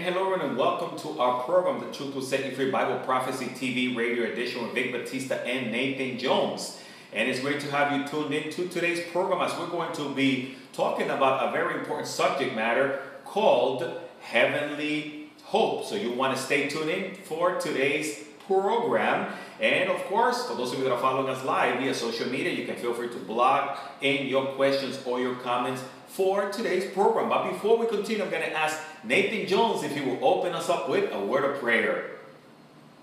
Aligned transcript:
And 0.00 0.14
hello 0.14 0.32
and 0.32 0.56
welcome 0.56 0.98
to 1.00 1.20
our 1.20 1.42
program, 1.42 1.78
The 1.78 1.92
Truth 1.92 2.14
Will 2.14 2.22
Set 2.22 2.46
You 2.46 2.56
Free 2.56 2.70
Bible 2.70 3.00
Prophecy 3.00 3.48
TV 3.48 3.94
Radio 3.94 4.32
Edition 4.32 4.62
with 4.62 4.72
Vic 4.72 4.92
Batista 4.92 5.34
and 5.34 5.70
Nathan 5.70 6.18
Jones. 6.18 6.80
And 7.12 7.28
it's 7.28 7.40
great 7.40 7.60
to 7.60 7.70
have 7.70 7.92
you 7.92 8.08
tuned 8.08 8.32
in 8.32 8.50
to 8.50 8.66
today's 8.68 9.06
program 9.12 9.42
as 9.42 9.54
we're 9.58 9.66
going 9.66 9.92
to 9.96 10.14
be 10.14 10.54
talking 10.72 11.10
about 11.10 11.46
a 11.46 11.52
very 11.52 11.78
important 11.78 12.08
subject 12.08 12.54
matter 12.54 13.02
called 13.26 14.00
Heavenly 14.22 15.28
Hope. 15.42 15.84
So 15.84 15.96
you 15.96 16.14
want 16.14 16.34
to 16.34 16.42
stay 16.42 16.70
tuned 16.70 16.88
in 16.88 17.14
for 17.16 17.60
today's 17.60 18.24
program. 18.46 19.34
And 19.60 19.90
of 19.90 20.02
course, 20.04 20.46
for 20.46 20.54
those 20.54 20.72
of 20.72 20.78
you 20.78 20.84
that 20.84 20.94
are 20.94 21.00
following 21.00 21.28
us 21.28 21.44
live 21.44 21.78
via 21.78 21.92
social 21.92 22.30
media, 22.30 22.52
you 22.52 22.64
can 22.64 22.76
feel 22.76 22.94
free 22.94 23.08
to 23.08 23.18
blog 23.18 23.76
in 24.00 24.28
your 24.28 24.46
questions 24.54 24.98
or 25.04 25.20
your 25.20 25.34
comments 25.34 25.82
for 26.10 26.50
today's 26.50 26.90
program. 26.92 27.28
But 27.28 27.52
before 27.52 27.78
we 27.78 27.86
continue, 27.86 28.24
I'm 28.24 28.30
going 28.30 28.42
to 28.42 28.52
ask 28.52 28.78
Nathan 29.04 29.46
Jones 29.46 29.84
if 29.84 29.94
he 29.94 30.00
will 30.00 30.18
open 30.22 30.52
us 30.52 30.68
up 30.68 30.88
with 30.88 31.12
a 31.12 31.20
word 31.20 31.44
of 31.44 31.60
prayer. 31.60 32.18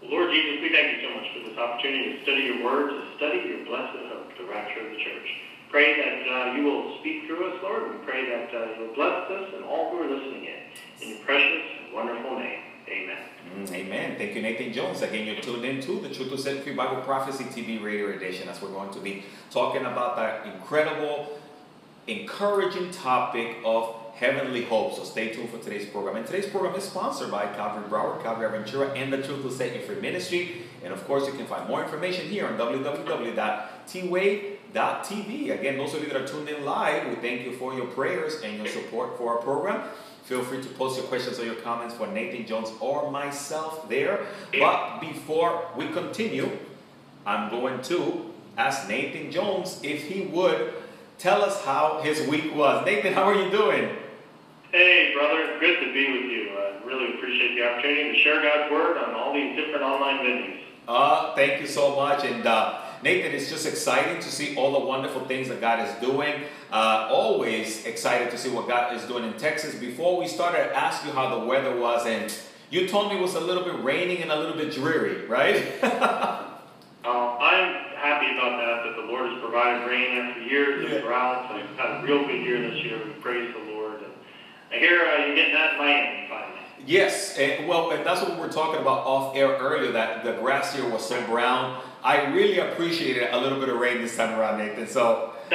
Lord 0.03 0.29
Jesus, 0.29 0.61
we 0.61 0.69
thank 0.69 0.97
you 0.97 1.07
so 1.07 1.15
much 1.15 1.27
for 1.33 1.49
this 1.49 1.57
opportunity 1.57 2.17
to 2.17 2.23
study 2.23 2.41
your 2.43 2.65
word, 2.65 2.89
to 2.89 3.15
study 3.15 3.47
your 3.47 3.65
blessed 3.65 3.97
hope, 4.11 4.37
the 4.37 4.43
rapture 4.43 4.85
of 4.85 4.91
the 4.91 4.97
church. 4.97 5.27
Pray 5.71 5.95
that 5.95 6.31
uh, 6.31 6.53
you 6.55 6.63
will 6.63 6.97
speak 6.99 7.25
through 7.25 7.53
us, 7.53 7.63
Lord. 7.63 7.91
We 7.91 8.05
pray 8.05 8.29
that 8.29 8.53
uh, 8.53 8.67
you'll 8.77 8.93
bless 8.93 9.31
us 9.31 9.53
and 9.55 9.63
all 9.63 9.89
who 9.89 10.03
are 10.03 10.09
listening 10.09 10.45
in. 10.45 10.59
In 11.01 11.09
your 11.09 11.25
precious 11.25 11.63
and 11.85 11.93
wonderful 11.93 12.39
name, 12.39 12.59
amen. 12.87 13.17
Mm, 13.55 13.71
amen. 13.73 14.17
Thank 14.17 14.35
you, 14.35 14.41
Nathan 14.41 14.73
Jones. 14.73 15.01
Again, 15.01 15.25
you're 15.25 15.41
tuned 15.41 15.65
in 15.65 15.81
to 15.81 15.99
the 15.99 16.09
Truth 16.09 16.29
to 16.31 16.37
Set 16.37 16.63
Free 16.63 16.73
Bible 16.73 17.01
Prophecy 17.01 17.45
TV 17.45 17.81
radio 17.81 18.15
edition 18.15 18.49
as 18.49 18.61
we're 18.61 18.69
going 18.69 18.93
to 18.93 18.99
be 18.99 19.23
talking 19.49 19.81
about 19.81 20.15
that 20.17 20.45
incredible 20.45 21.36
encouraging 22.07 22.91
topic 22.91 23.57
of 23.63 23.95
heavenly 24.15 24.63
hope. 24.63 24.95
So 24.95 25.03
stay 25.03 25.29
tuned 25.29 25.49
for 25.49 25.59
today's 25.59 25.87
program. 25.89 26.15
And 26.15 26.25
today's 26.25 26.47
program 26.47 26.73
is 26.75 26.83
sponsored 26.83 27.29
by 27.29 27.45
Calvary 27.53 27.87
Broward, 27.87 28.23
Calvary 28.23 28.49
Aventura, 28.49 28.97
and 28.97 29.13
the 29.13 29.21
Truth 29.21 29.43
Will 29.43 29.51
Set 29.51 29.75
You 29.75 29.81
Free 29.81 30.01
Ministry. 30.01 30.63
And 30.83 30.91
of 30.91 31.05
course, 31.05 31.27
you 31.27 31.33
can 31.33 31.45
find 31.45 31.67
more 31.67 31.83
information 31.83 32.27
here 32.27 32.47
on 32.47 32.57
www.tway.tv. 32.57 35.51
Again, 35.51 35.77
those 35.77 35.93
of 35.93 36.01
you 36.01 36.07
that 36.07 36.17
are 36.17 36.27
tuned 36.27 36.49
in 36.49 36.65
live, 36.65 37.07
we 37.09 37.15
thank 37.15 37.45
you 37.45 37.51
for 37.53 37.75
your 37.75 37.85
prayers 37.87 38.41
and 38.41 38.57
your 38.57 38.67
support 38.67 39.17
for 39.17 39.35
our 39.35 39.41
program. 39.43 39.87
Feel 40.23 40.43
free 40.43 40.61
to 40.61 40.67
post 40.69 40.97
your 40.97 41.05
questions 41.05 41.39
or 41.39 41.45
your 41.45 41.55
comments 41.55 41.95
for 41.95 42.07
Nathan 42.07 42.45
Jones 42.45 42.69
or 42.81 43.09
myself 43.11 43.87
there. 43.87 44.25
But 44.59 44.99
before 44.99 45.69
we 45.77 45.87
continue, 45.89 46.49
I'm 47.25 47.49
going 47.49 47.81
to 47.83 48.33
ask 48.57 48.89
Nathan 48.89 49.31
Jones 49.31 49.79
if 49.83 50.07
he 50.07 50.23
would 50.23 50.73
tell 51.17 51.41
us 51.41 51.63
how 51.63 52.01
his 52.01 52.27
week 52.27 52.55
was. 52.55 52.85
Nathan, 52.85 53.13
how 53.13 53.23
are 53.23 53.35
you 53.35 53.49
doing? 53.49 53.89
Hey, 54.71 55.13
brother. 55.13 55.59
Good 55.59 55.79
to 55.85 55.93
be 55.93 56.11
with 56.11 56.31
you. 56.31 56.49
I 56.51 56.85
really 56.85 57.15
appreciate 57.15 57.55
the 57.55 57.67
opportunity 57.67 58.13
to 58.13 58.19
share 58.19 58.41
God's 58.41 58.71
word 58.71 58.97
on 58.97 59.15
all 59.15 59.33
these 59.33 59.55
different 59.55 59.83
online 59.83 60.17
venues. 60.17 60.59
Uh, 60.87 61.35
thank 61.35 61.61
you 61.61 61.67
so 61.67 61.95
much. 61.95 62.23
And 62.23 62.45
uh, 62.45 62.79
Nathan, 63.03 63.31
it's 63.31 63.49
just 63.49 63.65
exciting 63.65 64.21
to 64.21 64.29
see 64.29 64.55
all 64.55 64.79
the 64.79 64.85
wonderful 64.85 65.25
things 65.25 65.49
that 65.49 65.59
God 65.59 65.87
is 65.87 65.93
doing. 65.95 66.43
Uh, 66.71 67.07
always 67.09 67.85
excited 67.85 68.31
to 68.31 68.37
see 68.37 68.49
what 68.49 68.67
God 68.67 68.95
is 68.95 69.03
doing 69.03 69.23
in 69.23 69.33
Texas. 69.33 69.75
Before 69.75 70.17
we 70.17 70.27
started, 70.27 70.71
I 70.71 70.79
asked 70.79 71.05
you 71.05 71.11
how 71.11 71.39
the 71.39 71.45
weather 71.45 71.75
was, 71.75 72.05
and 72.05 72.33
you 72.69 72.87
told 72.87 73.11
me 73.11 73.17
it 73.17 73.21
was 73.21 73.35
a 73.35 73.39
little 73.39 73.63
bit 73.63 73.83
raining 73.83 74.21
and 74.21 74.31
a 74.31 74.35
little 74.35 74.55
bit 74.55 74.73
dreary, 74.73 75.25
right? 75.25 75.65
real 82.07 82.25
good 82.25 82.41
year 82.45 82.69
this 82.69 82.83
year. 82.83 82.99
We 83.05 83.11
praise 83.21 83.53
the 83.53 83.71
Lord. 83.73 83.95
And 84.01 84.11
I 84.71 84.75
hear 84.77 85.01
uh, 85.01 85.25
you're 85.25 85.35
getting 85.35 85.53
that 85.53 85.73
in 85.73 85.77
Miami 85.79 86.27
finally. 86.29 86.53
Yes, 86.85 87.37
and 87.37 87.67
well, 87.67 87.91
and 87.91 88.05
that's 88.05 88.21
what 88.21 88.35
we 88.35 88.39
were 88.39 88.47
talking 88.49 88.79
about 88.81 88.99
off 89.05 89.35
air 89.35 89.49
earlier. 89.57 89.91
That 89.91 90.23
the 90.23 90.33
grass 90.33 90.73
here 90.75 90.87
was 90.89 91.07
so 91.07 91.21
brown. 91.25 91.81
I 92.03 92.27
really 92.27 92.59
appreciated 92.59 93.29
a 93.31 93.37
little 93.39 93.59
bit 93.59 93.69
of 93.69 93.77
rain 93.77 94.01
this 94.01 94.15
time 94.15 94.39
around, 94.39 94.59
Nathan. 94.59 94.87
So 94.87 95.33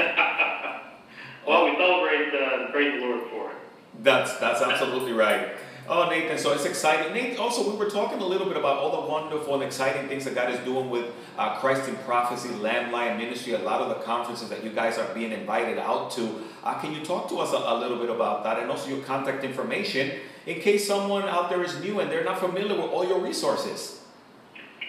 Well, 1.47 1.65
we 1.65 1.77
celebrate 1.77 2.35
uh, 2.35 2.63
and 2.65 2.73
praise 2.73 3.01
the 3.01 3.07
Lord 3.07 3.31
for 3.31 3.51
it. 3.51 3.57
that's 4.05 4.37
that's 4.39 4.61
absolutely 4.63 5.13
right. 5.13 5.57
Oh, 5.95 6.09
Nathan, 6.09 6.39
so 6.39 6.55
it's 6.55 6.65
exciting. 6.65 7.13
Nathan, 7.13 7.37
also 7.37 7.71
we 7.71 7.77
were 7.77 7.91
talking 7.91 8.19
a 8.23 8.25
little 8.25 8.47
bit 8.47 8.57
about 8.57 8.79
all 8.79 9.03
the 9.03 9.07
wonderful 9.13 9.53
and 9.53 9.63
exciting 9.63 10.09
things 10.09 10.25
that 10.25 10.35
God 10.35 10.51
is 10.51 10.59
doing 10.61 10.89
with 10.89 11.13
uh, 11.37 11.61
Christ 11.61 11.87
in 11.87 11.97
Prophecy, 11.97 12.49
Lamb 12.49 12.85
and 12.85 12.93
Lion 12.95 13.19
Ministry, 13.19 13.53
a 13.53 13.59
lot 13.59 13.83
of 13.83 13.91
the 13.91 14.03
conferences 14.03 14.49
that 14.49 14.65
you 14.65 14.71
guys 14.71 14.97
are 14.97 15.13
being 15.13 15.33
invited 15.33 15.77
out 15.77 16.11
to. 16.13 16.41
Uh, 16.65 16.81
can 16.81 16.95
you 16.95 17.05
talk 17.05 17.29
to 17.29 17.37
us 17.41 17.53
a, 17.53 17.59
a 17.59 17.77
little 17.77 17.99
bit 17.99 18.09
about 18.09 18.43
that 18.43 18.59
and 18.59 18.71
also 18.71 18.89
your 18.89 19.05
contact 19.05 19.45
information 19.45 20.19
in 20.47 20.63
case 20.63 20.89
someone 20.89 21.25
out 21.25 21.51
there 21.51 21.63
is 21.63 21.79
new 21.81 22.01
and 22.01 22.11
they're 22.11 22.25
not 22.25 22.41
familiar 22.41 22.73
with 22.73 22.89
all 22.89 23.07
your 23.07 23.21
resources? 23.21 24.01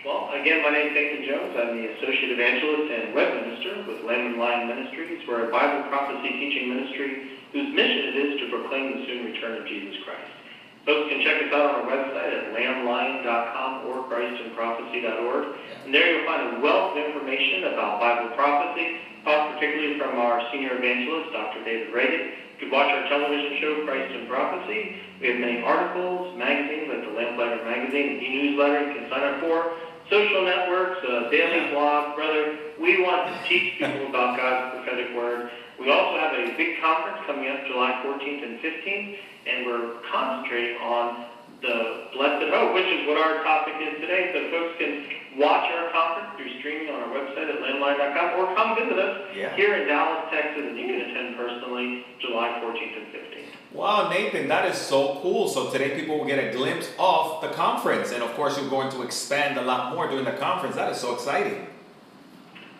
Well, 0.05 0.31
again, 0.39 0.63
my 0.63 0.71
name 0.71 0.87
is 0.87 0.93
Nathan 0.93 1.27
Jones. 1.27 1.51
I'm 1.59 1.83
the 1.83 1.99
Associate 1.99 2.31
Evangelist 2.31 2.91
and 2.95 3.13
Web 3.13 3.43
Minister 3.43 3.83
with 3.91 4.05
Lamb 4.05 4.27
and 4.27 4.37
Lion 4.37 4.69
Ministries. 4.69 5.27
We're 5.27 5.49
a 5.49 5.51
Bible 5.51 5.83
prophecy 5.89 6.31
teaching 6.31 6.69
ministry 6.69 7.43
whose 7.51 7.75
mission 7.75 8.07
it 8.07 8.15
is 8.15 8.39
to 8.39 8.47
proclaim 8.47 9.01
the 9.01 9.05
soon 9.05 9.25
return 9.25 9.61
of 9.61 9.67
Jesus 9.67 9.99
Christ. 10.05 10.42
Folks 10.85 11.07
can 11.07 11.23
check 11.23 11.39
us 11.47 11.53
out 11.55 11.63
on 11.63 11.75
our 11.79 11.87
website 11.87 12.27
at 12.27 12.51
lamblion.com 12.51 13.87
or 13.87 14.03
christandprophecy.org. 14.11 15.55
And 15.85 15.93
there 15.93 16.11
you'll 16.11 16.27
find 16.27 16.57
a 16.57 16.59
wealth 16.59 16.91
of 16.91 16.97
information 16.99 17.71
about 17.71 18.01
Bible 18.01 18.35
prophecy, 18.35 18.99
taught 19.23 19.55
particularly 19.55 19.97
from 19.97 20.19
our 20.19 20.43
senior 20.51 20.75
evangelist, 20.75 21.31
Dr. 21.31 21.63
David 21.63 21.93
Reagan. 21.93 22.35
You 22.59 22.67
can 22.67 22.71
watch 22.71 22.91
our 22.91 23.07
television 23.07 23.61
show, 23.61 23.85
Christ 23.85 24.13
and 24.13 24.27
Prophecy. 24.27 24.99
We 25.21 25.27
have 25.27 25.39
many 25.39 25.63
articles, 25.63 26.35
magazines 26.37 26.91
like 26.91 27.07
the 27.07 27.15
Lamplighter 27.15 27.63
magazine, 27.63 28.19
and 28.19 28.21
e-newsletter 28.21 28.91
you 28.91 28.99
can 28.99 29.09
sign 29.09 29.23
up 29.23 29.39
for, 29.39 29.71
social 30.09 30.43
networks, 30.43 30.99
a 31.07 31.31
daily 31.31 31.71
blog. 31.71 32.15
Brother, 32.15 32.59
we 32.77 33.01
want 33.01 33.31
to 33.31 33.47
teach 33.47 33.73
people 33.79 34.07
about 34.07 34.35
God's 34.35 34.75
prophetic 34.75 35.15
word. 35.15 35.49
We 35.79 35.89
also 35.89 36.19
have 36.19 36.33
a 36.35 36.55
big 36.57 36.81
conference 36.81 37.23
coming 37.25 37.47
up 37.47 37.65
July 37.67 38.03
14th 38.03 38.43
and 38.43 38.59
15th, 38.59 39.17
and 39.47 39.65
we're 39.65 39.95
concentrating 40.11 40.77
on 40.81 41.25
the 41.61 42.07
blessed 42.13 42.49
hope, 42.51 42.73
which 42.75 42.85
is 42.85 43.07
what 43.07 43.17
our 43.17 43.43
topic 43.43 43.75
is 43.81 43.99
today. 44.01 44.31
So 44.33 44.51
folks 44.51 44.75
can 44.79 45.05
watch 45.39 45.69
our 45.71 45.89
conference 45.91 46.35
through 46.37 46.59
streaming 46.59 46.93
on 46.93 47.01
our 47.03 47.09
website 47.09 47.49
at 47.49 47.59
lamblion.com 47.61 48.39
or 48.39 48.53
come 48.55 48.75
visit 48.75 48.99
us 48.99 49.21
Yeah. 49.35 49.55
here 49.55 49.75
in 49.75 49.87
Dallas, 49.87 50.25
Texas, 50.31 50.63
and 50.63 50.77
you 50.77 50.87
can 50.87 51.09
attend 51.09 51.37
personally 51.37 52.05
July 52.19 52.59
14th 52.61 52.97
and 52.97 53.07
15th. 53.13 53.47
Wow, 53.71 54.09
Nathan, 54.09 54.47
that 54.49 54.65
is 54.69 54.77
so 54.77 55.19
cool. 55.21 55.47
So 55.47 55.71
today 55.71 55.99
people 55.99 56.19
will 56.19 56.25
get 56.25 56.37
a 56.37 56.51
glimpse 56.55 56.89
of 56.99 57.41
the 57.41 57.47
conference, 57.49 58.11
and 58.11 58.21
of 58.21 58.31
course 58.35 58.57
you're 58.59 58.69
going 58.69 58.91
to 58.91 59.01
expand 59.01 59.57
a 59.57 59.61
lot 59.63 59.95
more 59.95 60.07
during 60.07 60.25
the 60.25 60.33
conference. 60.33 60.75
That 60.75 60.91
is 60.91 60.97
so 60.99 61.13
exciting. 61.15 61.67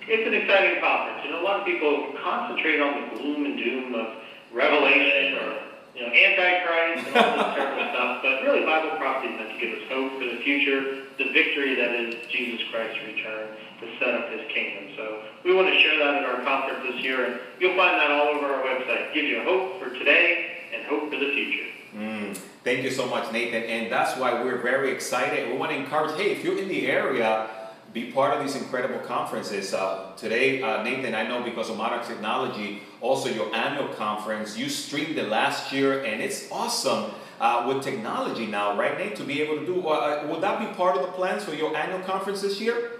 It's 0.07 0.27
an 0.27 0.33
exciting 0.33 0.81
conference. 0.81 1.21
You 1.25 1.31
know, 1.31 1.41
a 1.41 1.45
lot 1.45 1.61
of 1.61 1.65
people 1.65 2.09
concentrate 2.21 2.81
on 2.81 3.01
the 3.09 3.15
gloom 3.17 3.45
and 3.45 3.57
doom 3.57 3.95
of 3.95 4.07
Revelation 4.51 5.37
or, 5.39 5.55
you 5.95 6.01
know, 6.01 6.09
Antichrist 6.09 7.07
and 7.07 7.15
all 7.15 7.37
this 7.37 7.55
terrible 7.55 7.85
stuff, 7.93 8.21
but 8.23 8.41
really 8.43 8.65
Bible 8.65 8.97
prophecy 8.97 9.33
is 9.33 9.39
meant 9.39 9.51
to 9.53 9.59
give 9.59 9.77
us 9.77 9.83
hope 9.89 10.13
for 10.17 10.25
the 10.25 10.41
future, 10.41 11.05
the 11.17 11.29
victory 11.31 11.75
that 11.75 11.93
is 11.93 12.15
Jesus 12.29 12.61
Christ's 12.71 12.99
return 13.05 13.47
to 13.79 13.85
set 13.99 14.15
up 14.15 14.29
his 14.31 14.41
kingdom. 14.49 14.93
So 14.97 15.21
we 15.45 15.53
want 15.53 15.67
to 15.69 15.79
share 15.79 15.97
that 15.99 16.23
at 16.23 16.25
our 16.25 16.41
conference 16.43 16.81
this 16.89 17.03
year, 17.03 17.25
and 17.25 17.39
you'll 17.59 17.77
find 17.77 17.99
that 17.99 18.11
all 18.11 18.33
over 18.33 18.45
our 18.45 18.63
website. 18.63 19.13
Give 19.13 19.25
you 19.25 19.43
hope 19.43 19.79
for 19.79 19.89
today 19.93 20.57
and 20.73 20.83
hope 20.85 21.11
for 21.11 21.19
the 21.19 21.31
future. 21.33 21.69
Mm, 21.95 22.35
thank 22.63 22.83
you 22.83 22.89
so 22.89 23.07
much, 23.07 23.31
Nathan. 23.31 23.63
And 23.63 23.91
that's 23.91 24.17
why 24.17 24.41
we're 24.43 24.61
very 24.61 24.91
excited. 24.91 25.51
We 25.51 25.57
want 25.57 25.71
to 25.71 25.77
encourage, 25.77 26.19
hey, 26.19 26.31
if 26.31 26.43
you're 26.43 26.57
in 26.57 26.67
the 26.67 26.87
area, 26.87 27.49
be 27.93 28.11
part 28.11 28.35
of 28.35 28.43
these 28.43 28.55
incredible 28.55 28.99
conferences. 28.99 29.73
Uh, 29.73 30.11
today, 30.17 30.61
uh, 30.63 30.81
Nathan, 30.83 31.13
I 31.13 31.27
know 31.27 31.43
because 31.43 31.69
of 31.69 31.77
modern 31.77 32.03
technology, 32.05 32.81
also 33.01 33.29
your 33.29 33.53
annual 33.55 33.87
conference, 33.89 34.57
you 34.57 34.67
streamed 34.67 35.17
it 35.17 35.29
last 35.29 35.71
year, 35.71 36.03
and 36.03 36.21
it's 36.21 36.51
awesome 36.51 37.11
uh, 37.39 37.65
with 37.67 37.83
technology 37.83 38.47
now, 38.47 38.75
right, 38.75 38.97
Nate, 38.97 39.15
to 39.17 39.23
be 39.23 39.41
able 39.41 39.59
to 39.59 39.65
do. 39.65 39.87
Uh, 39.87 40.25
would 40.27 40.41
that 40.41 40.59
be 40.59 40.75
part 40.75 40.97
of 40.97 41.03
the 41.03 41.11
plans 41.11 41.43
for 41.43 41.53
your 41.53 41.75
annual 41.77 41.99
conference 41.99 42.41
this 42.41 42.59
year? 42.59 42.93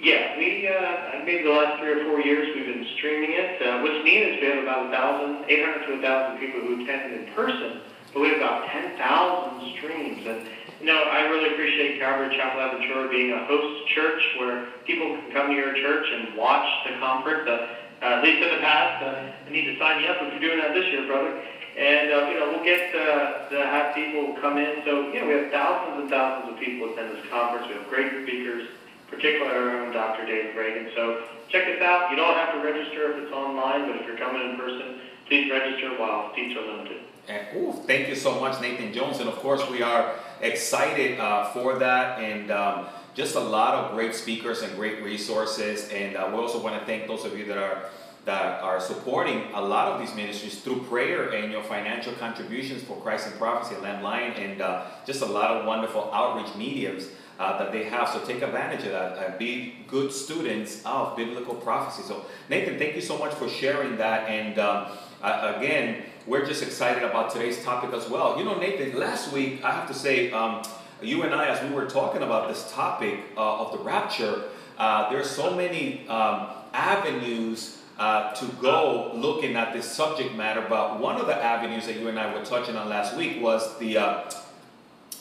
Yeah, 0.00 0.38
we, 0.38 0.66
uh, 0.68 1.24
maybe 1.26 1.42
the 1.42 1.50
last 1.50 1.80
three 1.80 2.00
or 2.00 2.04
four 2.04 2.20
years 2.20 2.54
we've 2.54 2.66
been 2.66 2.86
streaming 2.96 3.32
it. 3.32 3.60
Uh, 3.60 3.82
what's 3.82 4.04
neat 4.04 4.22
is 4.22 4.40
we 4.40 4.46
have 4.46 4.62
about 4.62 4.90
1,000, 4.90 5.50
800 5.50 5.86
to 5.86 5.92
1,000 5.94 6.38
people 6.38 6.60
who 6.60 6.84
attend 6.84 7.12
in 7.14 7.34
person, 7.34 7.80
but 8.14 8.20
we 8.20 8.28
have 8.28 8.38
about 8.38 8.68
10,000 8.68 9.74
streams. 9.76 10.26
And, 10.26 10.46
know, 10.86 11.02
I 11.04 11.26
really 11.26 11.52
appreciate 11.52 11.98
Calvary 11.98 12.36
Chapel 12.36 12.60
Aventura 12.60 13.10
being 13.10 13.32
a 13.32 13.44
host 13.46 13.88
church 13.88 14.22
where 14.38 14.66
people 14.86 15.16
can 15.16 15.32
come 15.32 15.46
to 15.48 15.54
your 15.54 15.74
church 15.74 16.06
and 16.12 16.36
watch 16.36 16.68
the 16.86 16.96
conference. 16.98 17.48
Uh, 17.48 17.68
uh, 18.00 18.04
at 18.04 18.22
least 18.22 18.42
in 18.42 18.54
the 18.54 18.60
past, 18.60 19.02
uh, 19.02 19.46
I 19.46 19.50
need 19.50 19.64
to 19.64 19.78
sign 19.78 20.02
you 20.02 20.08
up 20.08 20.22
if 20.22 20.30
you're 20.32 20.40
doing 20.40 20.58
that 20.62 20.72
this 20.72 20.86
year, 20.86 21.04
brother. 21.06 21.42
And, 21.76 22.12
uh, 22.12 22.30
you 22.30 22.38
know, 22.38 22.50
we'll 22.54 22.64
get 22.64 22.94
uh, 22.94 23.48
to 23.50 23.66
have 23.66 23.94
people 23.94 24.34
come 24.40 24.56
in. 24.56 24.82
So, 24.84 25.10
you 25.12 25.20
know, 25.20 25.26
we 25.26 25.34
have 25.34 25.50
thousands 25.50 26.02
and 26.02 26.10
thousands 26.10 26.54
of 26.54 26.60
people 26.60 26.92
attend 26.92 27.16
this 27.16 27.26
conference. 27.28 27.66
We 27.66 27.74
have 27.74 27.88
great 27.88 28.22
speakers 28.22 28.68
particularly 29.10 29.56
our 29.56 29.84
own 29.84 29.92
Dr. 29.92 30.26
David 30.26 30.54
Reagan. 30.54 30.92
So 30.94 31.24
check 31.48 31.66
us 31.66 31.82
out. 31.82 32.10
You 32.10 32.16
don't 32.16 32.36
have 32.36 32.54
to 32.54 32.60
register 32.60 33.12
if 33.12 33.24
it's 33.24 33.32
online, 33.32 33.88
but 33.88 33.96
if 33.96 34.06
you're 34.06 34.18
coming 34.18 34.50
in 34.50 34.56
person, 34.56 35.00
please 35.26 35.50
register 35.50 35.90
while 35.98 36.32
seats 36.34 36.56
are 36.56 36.64
limited. 36.64 37.02
And, 37.28 37.46
ooh, 37.56 37.72
thank 37.86 38.08
you 38.08 38.14
so 38.14 38.40
much, 38.40 38.60
Nathan 38.60 38.92
Jones. 38.92 39.20
And 39.20 39.28
of 39.28 39.36
course, 39.36 39.68
we 39.70 39.82
are 39.82 40.14
excited 40.40 41.20
uh, 41.20 41.50
for 41.50 41.78
that. 41.78 42.20
And 42.20 42.50
um, 42.50 42.86
just 43.14 43.34
a 43.34 43.40
lot 43.40 43.74
of 43.74 43.94
great 43.94 44.14
speakers 44.14 44.62
and 44.62 44.74
great 44.76 45.02
resources. 45.02 45.90
And 45.90 46.16
uh, 46.16 46.30
we 46.32 46.38
also 46.38 46.62
want 46.62 46.80
to 46.80 46.86
thank 46.86 47.06
those 47.06 47.24
of 47.24 47.38
you 47.38 47.44
that 47.46 47.58
are 47.58 47.84
that 48.24 48.60
are 48.60 48.78
supporting 48.78 49.42
a 49.54 49.60
lot 49.60 49.90
of 49.90 49.98
these 49.98 50.14
ministries 50.14 50.60
through 50.60 50.82
prayer 50.82 51.30
and 51.30 51.50
your 51.50 51.62
financial 51.62 52.12
contributions 52.14 52.82
for 52.82 52.94
Christ 53.00 53.26
and 53.26 53.38
Prophecy, 53.38 53.80
Lamb 53.80 53.96
and 53.96 54.04
Lion, 54.04 54.32
and 54.32 54.60
uh, 54.60 54.84
just 55.06 55.22
a 55.22 55.26
lot 55.26 55.50
of 55.56 55.64
wonderful 55.64 56.10
outreach 56.12 56.54
mediums 56.54 57.08
uh, 57.38 57.58
that 57.58 57.72
they 57.72 57.84
have. 57.84 58.06
So 58.10 58.22
take 58.26 58.42
advantage 58.42 58.84
of 58.84 58.92
that 58.92 59.16
and 59.16 59.38
be 59.38 59.76
good 59.86 60.12
students 60.12 60.82
of 60.84 61.16
biblical 61.16 61.54
prophecy. 61.54 62.02
So 62.06 62.26
Nathan, 62.50 62.78
thank 62.78 62.96
you 62.96 63.00
so 63.00 63.16
much 63.16 63.32
for 63.32 63.48
sharing 63.48 63.96
that. 63.96 64.28
And 64.28 64.58
um, 64.58 64.88
again, 65.22 66.04
we're 66.28 66.44
just 66.44 66.62
excited 66.62 67.02
about 67.02 67.30
today's 67.32 67.64
topic 67.64 67.92
as 67.94 68.08
well. 68.08 68.38
You 68.38 68.44
know, 68.44 68.58
Nathan, 68.58 68.98
last 68.98 69.32
week 69.32 69.64
I 69.64 69.72
have 69.72 69.88
to 69.88 69.94
say, 69.94 70.30
um, 70.30 70.62
you 71.00 71.22
and 71.22 71.34
I, 71.34 71.48
as 71.48 71.62
we 71.66 71.74
were 71.74 71.86
talking 71.86 72.22
about 72.22 72.48
this 72.48 72.70
topic 72.70 73.20
uh, 73.36 73.62
of 73.62 73.72
the 73.72 73.78
rapture, 73.78 74.44
uh, 74.76 75.08
there 75.08 75.18
are 75.18 75.24
so 75.24 75.54
many 75.54 76.06
um, 76.08 76.48
avenues 76.74 77.78
uh, 77.98 78.34
to 78.34 78.44
go 78.60 79.10
looking 79.14 79.56
at 79.56 79.72
this 79.72 79.90
subject 79.90 80.34
matter. 80.34 80.64
But 80.68 81.00
one 81.00 81.16
of 81.18 81.26
the 81.26 81.34
avenues 81.34 81.86
that 81.86 81.98
you 81.98 82.08
and 82.08 82.18
I 82.18 82.32
were 82.34 82.44
touching 82.44 82.76
on 82.76 82.90
last 82.90 83.16
week 83.16 83.40
was 83.40 83.78
the 83.78 83.98
uh, 83.98 84.30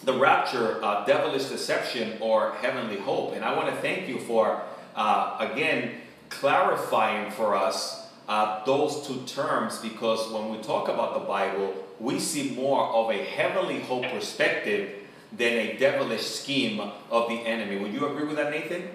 the 0.04 0.14
rapture, 0.14 0.84
uh, 0.84 1.06
devilish 1.06 1.46
deception, 1.46 2.18
or 2.22 2.52
heavenly 2.56 2.98
hope. 2.98 3.34
And 3.34 3.44
I 3.44 3.56
want 3.56 3.74
to 3.74 3.82
thank 3.82 4.08
you 4.08 4.20
for 4.20 4.62
uh, 4.96 5.38
again 5.40 5.96
clarifying 6.30 7.32
for 7.32 7.56
us 7.56 8.07
uh, 8.28 8.64
those 8.66 9.08
two 9.08 9.22
terms 9.26 9.80
because 9.80 10.32
when 10.32 10.50
we 10.50 10.58
talk 10.60 10.90
about 10.90 11.14
the 11.14 11.26
Bible, 11.26 11.74
we 12.00 12.20
see 12.20 12.52
more 12.52 12.86
of 12.88 13.10
a 13.10 13.24
heavenly 13.24 13.80
hope 13.82 14.04
perspective 14.12 14.94
than 15.32 15.54
a 15.54 15.78
devilish 15.78 16.26
scheme 16.26 16.80
of 16.80 17.30
the 17.30 17.36
enemy. 17.36 17.78
Would 17.80 17.94
you 17.94 18.06
agree 18.08 18.26
with 18.26 18.36
that, 18.38 18.52
Nathan? 18.52 18.90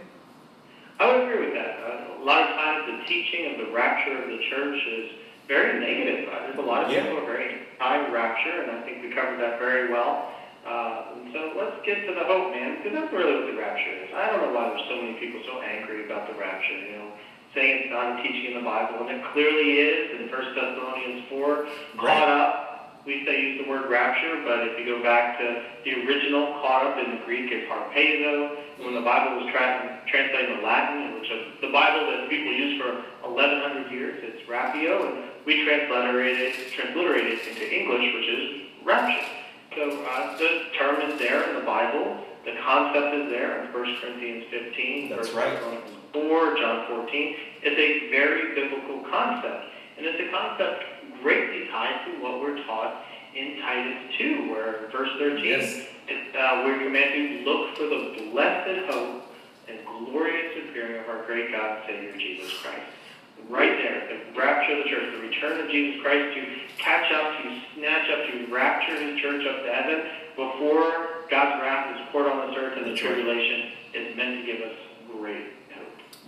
I 1.00 1.06
would 1.06 1.28
agree 1.28 1.46
with 1.46 1.54
that. 1.54 1.78
Uh, 1.80 2.22
a 2.22 2.24
lot 2.24 2.42
of 2.42 2.56
times 2.56 2.86
the 2.86 3.08
teaching 3.08 3.52
of 3.52 3.66
the 3.66 3.72
rapture 3.72 4.22
of 4.22 4.28
the 4.28 4.38
church 4.48 4.80
is 4.86 5.10
very 5.48 5.80
negative. 5.80 6.28
Uh, 6.28 6.46
there's 6.46 6.58
a 6.58 6.62
lot 6.62 6.84
of 6.84 6.92
yeah. 6.92 7.02
people 7.02 7.18
who 7.18 7.24
are 7.24 7.26
very 7.26 7.66
anti-rapture, 7.80 8.62
and 8.62 8.70
I 8.70 8.82
think 8.82 9.02
we 9.02 9.10
covered 9.12 9.40
that 9.40 9.58
very 9.58 9.90
well. 9.90 10.30
Uh, 10.64 11.18
and 11.18 11.32
so 11.32 11.52
let's 11.58 11.84
get 11.84 12.06
to 12.06 12.14
the 12.14 12.24
hope, 12.24 12.54
man, 12.54 12.78
because 12.78 12.92
that's 12.94 13.12
really 13.12 13.34
what 13.34 13.50
the 13.50 13.58
rapture 13.58 13.90
is. 14.06 14.14
I 14.14 14.30
don't 14.30 14.46
know 14.46 14.54
why 14.54 14.70
there's 14.70 14.86
so 14.88 14.96
many 15.02 15.18
people 15.18 15.42
so 15.44 15.60
angry 15.60 16.06
about 16.06 16.30
the 16.30 16.38
rapture, 16.38 16.78
you 16.78 17.02
know, 17.02 17.10
saying 17.54 17.84
it's 17.84 17.92
not 17.92 18.18
a 18.18 18.22
teaching 18.22 18.52
in 18.52 18.58
the 18.58 18.64
Bible, 18.64 19.06
and 19.06 19.18
it 19.18 19.24
clearly 19.32 19.78
is 19.80 20.20
in 20.20 20.30
1 20.30 20.54
Thessalonians 20.54 21.28
4, 21.28 21.66
caught 21.98 22.28
up 22.28 22.72
we 23.04 23.24
say 23.26 23.40
use 23.40 23.64
the 23.64 23.68
word 23.68 23.90
rapture, 23.90 24.42
but 24.44 24.60
if 24.62 24.78
you 24.78 24.86
go 24.86 25.02
back 25.02 25.38
to 25.38 25.62
the 25.84 26.06
original, 26.06 26.54
caught 26.62 26.86
up 26.86 26.98
in 26.98 27.18
the 27.18 27.24
Greek 27.24 27.50
is 27.50 27.68
harpazo. 27.68 28.56
When 28.78 28.94
the 28.94 29.02
Bible 29.02 29.42
was 29.42 29.50
tra- 29.50 30.00
translated 30.06 30.60
to 30.60 30.62
Latin, 30.64 31.18
which 31.18 31.30
is 31.30 31.60
the 31.60 31.70
Bible 31.70 32.06
that 32.10 32.30
people 32.30 32.52
use 32.52 32.80
for 32.80 33.02
1,100 33.26 33.90
years, 33.90 34.22
it's 34.22 34.48
rapio, 34.48 35.06
and 35.06 35.30
we 35.44 35.64
transliterated, 35.64 36.54
it, 36.54 36.72
transliterated 36.72 37.38
it 37.38 37.46
into 37.48 37.74
English, 37.74 38.14
which 38.14 38.28
is 38.28 38.62
rapture. 38.84 39.26
So 39.74 40.04
uh, 40.06 40.38
the 40.38 40.66
term 40.78 41.00
is 41.10 41.18
there 41.18 41.48
in 41.48 41.56
the 41.56 41.66
Bible. 41.66 42.24
The 42.44 42.54
concept 42.62 43.14
is 43.14 43.30
there 43.30 43.64
in 43.64 43.72
1 43.72 43.96
Corinthians 44.00 44.44
15, 44.50 45.10
That's 45.10 45.32
1 45.32 45.36
right. 45.36 45.58
Corinthians 45.58 46.01
4, 46.12 46.56
John 46.56 46.86
14. 46.88 47.36
It's 47.62 47.78
a 47.78 48.10
very 48.10 48.54
biblical 48.54 49.08
concept. 49.10 49.66
And 49.96 50.06
it's 50.06 50.20
a 50.20 50.30
concept 50.30 50.84
greatly 51.22 51.68
tied 51.68 52.04
to 52.06 52.22
what 52.22 52.40
we're 52.40 52.62
taught 52.64 53.04
in 53.34 53.60
Titus 53.60 54.14
2, 54.18 54.50
where 54.50 54.88
verse 54.90 55.10
13, 55.18 55.44
yes. 55.44 55.86
it, 56.08 56.36
uh, 56.36 56.62
we're 56.64 56.78
commanded 56.84 57.44
to 57.44 57.50
look 57.50 57.76
for 57.76 57.84
the 57.84 58.30
blessed 58.30 58.90
hope 58.90 59.24
and 59.68 59.78
glorious 59.86 60.68
appearing 60.68 61.00
of 61.00 61.08
our 61.08 61.24
great 61.24 61.52
God 61.52 61.78
and 61.78 61.86
Savior 61.86 62.12
Jesus 62.18 62.52
Christ. 62.58 62.82
Right 63.48 63.76
there, 63.78 64.08
the 64.08 64.38
rapture 64.38 64.78
of 64.78 64.84
the 64.84 64.90
church, 64.90 65.14
the 65.14 65.26
return 65.26 65.60
of 65.60 65.70
Jesus 65.70 66.00
Christ 66.02 66.36
to 66.36 66.46
catch 66.78 67.12
up, 67.12 67.42
to 67.42 67.60
snatch 67.74 68.08
up, 68.10 68.30
to 68.30 68.52
rapture 68.52 69.00
his 69.00 69.20
church 69.20 69.46
up 69.46 69.64
to 69.64 69.72
heaven 69.72 70.04
before 70.36 71.26
God's 71.30 71.60
wrath 71.62 71.96
is 71.96 72.06
poured 72.12 72.26
on 72.26 72.48
this 72.48 72.56
earth 72.58 72.78
and 72.78 72.86
the 72.86 72.96
tribulation 72.96 73.72
is 73.94 74.16
meant 74.16 74.46
to 74.46 74.52
give 74.52 74.62
us 74.62 74.76
great 75.10 75.61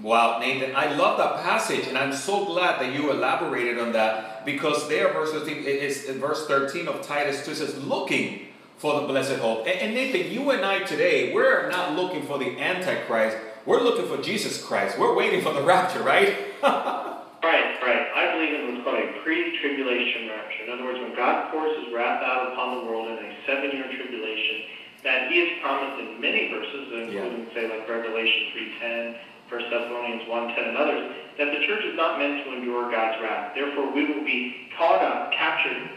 Wow, 0.01 0.41
Nathan, 0.41 0.75
I 0.75 0.95
love 0.95 1.19
that 1.19 1.45
passage, 1.45 1.87
and 1.87 1.97
I'm 1.97 2.13
so 2.13 2.45
glad 2.45 2.81
that 2.81 2.93
you 2.93 3.13
elaborated 3.13 3.79
on 3.79 3.93
that 3.93 4.45
because 4.45 4.89
there, 4.89 5.13
verse 5.13 5.31
13, 5.31 5.65
is 5.65 6.05
verse 6.17 6.47
13 6.47 6.89
of 6.89 7.07
Titus 7.07 7.45
2 7.47 7.55
says, 7.55 7.85
looking 7.85 8.49
for 8.77 9.01
the 9.01 9.07
blessed 9.07 9.37
hope. 9.37 9.67
And, 9.67 9.79
and 9.79 9.95
Nathan, 9.95 10.33
you 10.33 10.51
and 10.51 10.65
I 10.65 10.81
today, 10.81 11.33
we're 11.33 11.69
not 11.71 11.95
looking 11.95 12.27
for 12.27 12.39
the 12.39 12.59
Antichrist, 12.59 13.37
we're 13.67 13.81
looking 13.81 14.07
for 14.07 14.21
Jesus 14.21 14.63
Christ. 14.63 14.99
We're 14.99 15.15
waiting 15.15 15.41
for 15.41 15.53
the 15.53 15.63
rapture, 15.63 16.03
right? 16.03 16.37
right, 16.63 17.79
right. 17.81 18.07
I 18.15 18.33
believe 18.33 18.61
in 18.61 18.75
what's 18.75 18.85
called 18.85 18.99
a 18.99 19.23
pre 19.23 19.59
tribulation 19.61 20.29
rapture. 20.29 20.65
In 20.65 20.71
other 20.73 20.85
words, 20.85 20.99
when 20.99 21.17
God 21.17 21.51
pours 21.51 21.73
his 21.83 21.95
wrath 21.95 22.23
out 22.23 22.53
upon 22.53 22.79
the 22.79 22.85
world 22.85 23.09
in 23.09 23.25
a 23.25 23.37
seven 23.47 23.71
year 23.71 23.87
tribulation, 23.89 24.69
that 25.03 25.31
he 25.31 25.41
has 25.41 25.63
promised 25.63 26.01
in 26.01 26.21
many 26.21 26.53
verses, 26.53 26.93
including, 26.93 27.47
yeah. 27.47 27.55
say, 27.55 27.69
like 27.69 27.89
Revelation 27.89 28.53
3.10, 28.83 29.17
1 29.51 29.71
Thessalonians 29.71 30.23
1.10 30.29 30.69
and 30.69 30.77
others, 30.77 31.15
that 31.39 31.53
the 31.53 31.67
church 31.67 31.85
is 31.85 31.97
not 31.97 32.19
meant 32.19 32.45
to 32.45 32.53
endure 32.55 32.91
God's 32.91 33.21
wrath. 33.23 33.53
Therefore, 33.55 33.93
we 33.93 34.07
will 34.07 34.25
be 34.25 34.71
caught 34.77 35.03
up, 35.03 35.33
captured, 35.33 35.91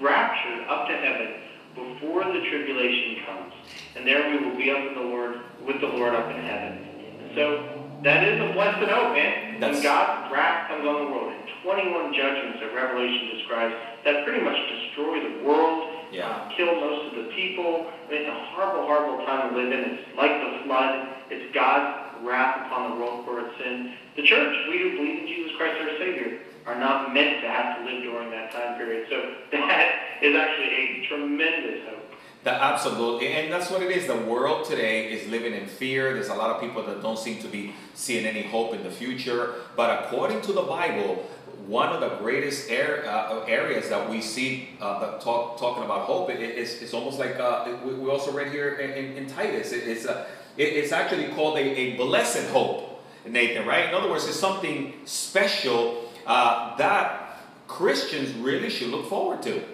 raptured 0.00 0.68
up 0.68 0.88
to 0.88 0.96
heaven 0.96 1.34
before 1.74 2.24
the 2.24 2.40
tribulation 2.48 3.24
comes. 3.26 3.52
And 3.96 4.06
there 4.06 4.30
we 4.30 4.46
will 4.46 4.56
be 4.56 4.70
up 4.70 4.78
in 4.78 4.94
the 4.94 5.08
Lord, 5.08 5.40
with 5.66 5.80
the 5.80 5.88
Lord 5.88 6.14
up 6.14 6.30
in 6.30 6.40
heaven. 6.42 7.32
So 7.34 7.84
that 8.04 8.22
is 8.22 8.38
a 8.38 8.52
blessed 8.52 8.88
hope, 8.88 9.14
man. 9.14 9.60
That's... 9.60 9.74
When 9.74 9.82
God's 9.82 10.32
wrath 10.32 10.68
comes 10.68 10.86
on 10.86 11.06
the 11.06 11.10
world, 11.10 11.32
and 11.32 11.44
21 11.64 12.14
judgments 12.14 12.60
that 12.60 12.74
Revelation 12.74 13.36
describes 13.36 13.74
that 14.04 14.24
pretty 14.24 14.44
much 14.44 14.56
destroy 14.68 15.24
the 15.24 15.44
world, 15.44 15.88
yeah. 16.12 16.28
uh, 16.28 16.56
kill 16.56 16.74
most 16.76 17.16
of 17.16 17.24
the 17.24 17.32
people. 17.32 17.90
I 18.06 18.10
mean, 18.10 18.22
it's 18.22 18.30
a 18.30 18.38
horrible, 18.52 18.86
horrible 18.86 19.24
time 19.24 19.50
to 19.50 19.56
live 19.56 19.72
in. 19.72 19.98
It's 19.98 20.16
like 20.16 20.30
the 20.30 20.64
flood. 20.64 21.08
It's 21.30 21.54
God's 21.54 22.03
wrath 22.24 22.66
upon 22.66 22.90
the 22.90 22.96
world 22.96 23.24
for 23.24 23.40
its 23.40 23.56
sin. 23.58 23.94
The 24.16 24.22
church, 24.22 24.56
we 24.70 24.78
who 24.78 24.96
believe 24.96 25.20
in 25.20 25.26
Jesus 25.26 25.52
Christ 25.56 25.80
our 25.80 25.98
Savior, 25.98 26.38
are 26.66 26.78
not 26.78 27.12
meant 27.12 27.42
to 27.42 27.48
have 27.48 27.78
to 27.78 27.84
live 27.84 28.02
during 28.02 28.30
that 28.30 28.52
time 28.52 28.76
period. 28.76 29.06
So 29.10 29.34
that 29.52 29.88
is 30.22 30.34
actually 30.34 30.72
a 30.74 31.06
tremendous 31.08 31.84
hope. 31.88 32.00
That, 32.44 32.60
absolutely, 32.60 33.28
and 33.28 33.50
that's 33.50 33.70
what 33.70 33.82
it 33.82 33.90
is. 33.90 34.06
The 34.06 34.16
world 34.16 34.66
today 34.66 35.10
is 35.12 35.26
living 35.30 35.54
in 35.54 35.66
fear. 35.66 36.12
There's 36.12 36.28
a 36.28 36.34
lot 36.34 36.50
of 36.50 36.60
people 36.60 36.82
that 36.84 37.00
don't 37.00 37.18
seem 37.18 37.40
to 37.40 37.48
be 37.48 37.72
seeing 37.94 38.26
any 38.26 38.42
hope 38.42 38.74
in 38.74 38.82
the 38.82 38.90
future. 38.90 39.54
But 39.76 40.04
according 40.04 40.42
to 40.42 40.52
the 40.52 40.62
Bible, 40.62 41.26
one 41.66 41.90
of 41.90 42.00
the 42.00 42.16
greatest 42.16 42.70
air, 42.70 43.04
uh, 43.06 43.44
areas 43.46 43.88
that 43.88 44.08
we 44.08 44.20
see 44.20 44.70
uh, 44.80 45.18
talk, 45.18 45.58
talking 45.58 45.84
about 45.84 46.02
hope 46.02 46.30
is 46.30 46.82
it's 46.82 46.92
almost 46.92 47.18
like 47.18 47.36
uh, 47.36 47.76
we, 47.84 47.94
we 47.94 48.10
also 48.10 48.32
read 48.32 48.52
here 48.52 48.74
in, 48.74 48.90
in, 48.90 49.16
in 49.16 49.26
Titus. 49.26 49.72
It, 49.72 49.88
it's 49.88 50.06
uh, 50.06 50.26
it's 50.56 50.92
actually 50.92 51.28
called 51.28 51.58
a, 51.58 51.62
a 51.62 51.96
blessed 51.96 52.48
hope, 52.50 53.02
Nathan, 53.26 53.66
right? 53.66 53.88
In 53.88 53.94
other 53.94 54.08
words, 54.08 54.28
it's 54.28 54.38
something 54.38 54.94
special 55.04 56.08
uh, 56.26 56.76
that 56.76 57.40
Christians 57.66 58.32
really 58.36 58.70
should 58.70 58.88
look 58.88 59.08
forward 59.08 59.42
to. 59.42 59.64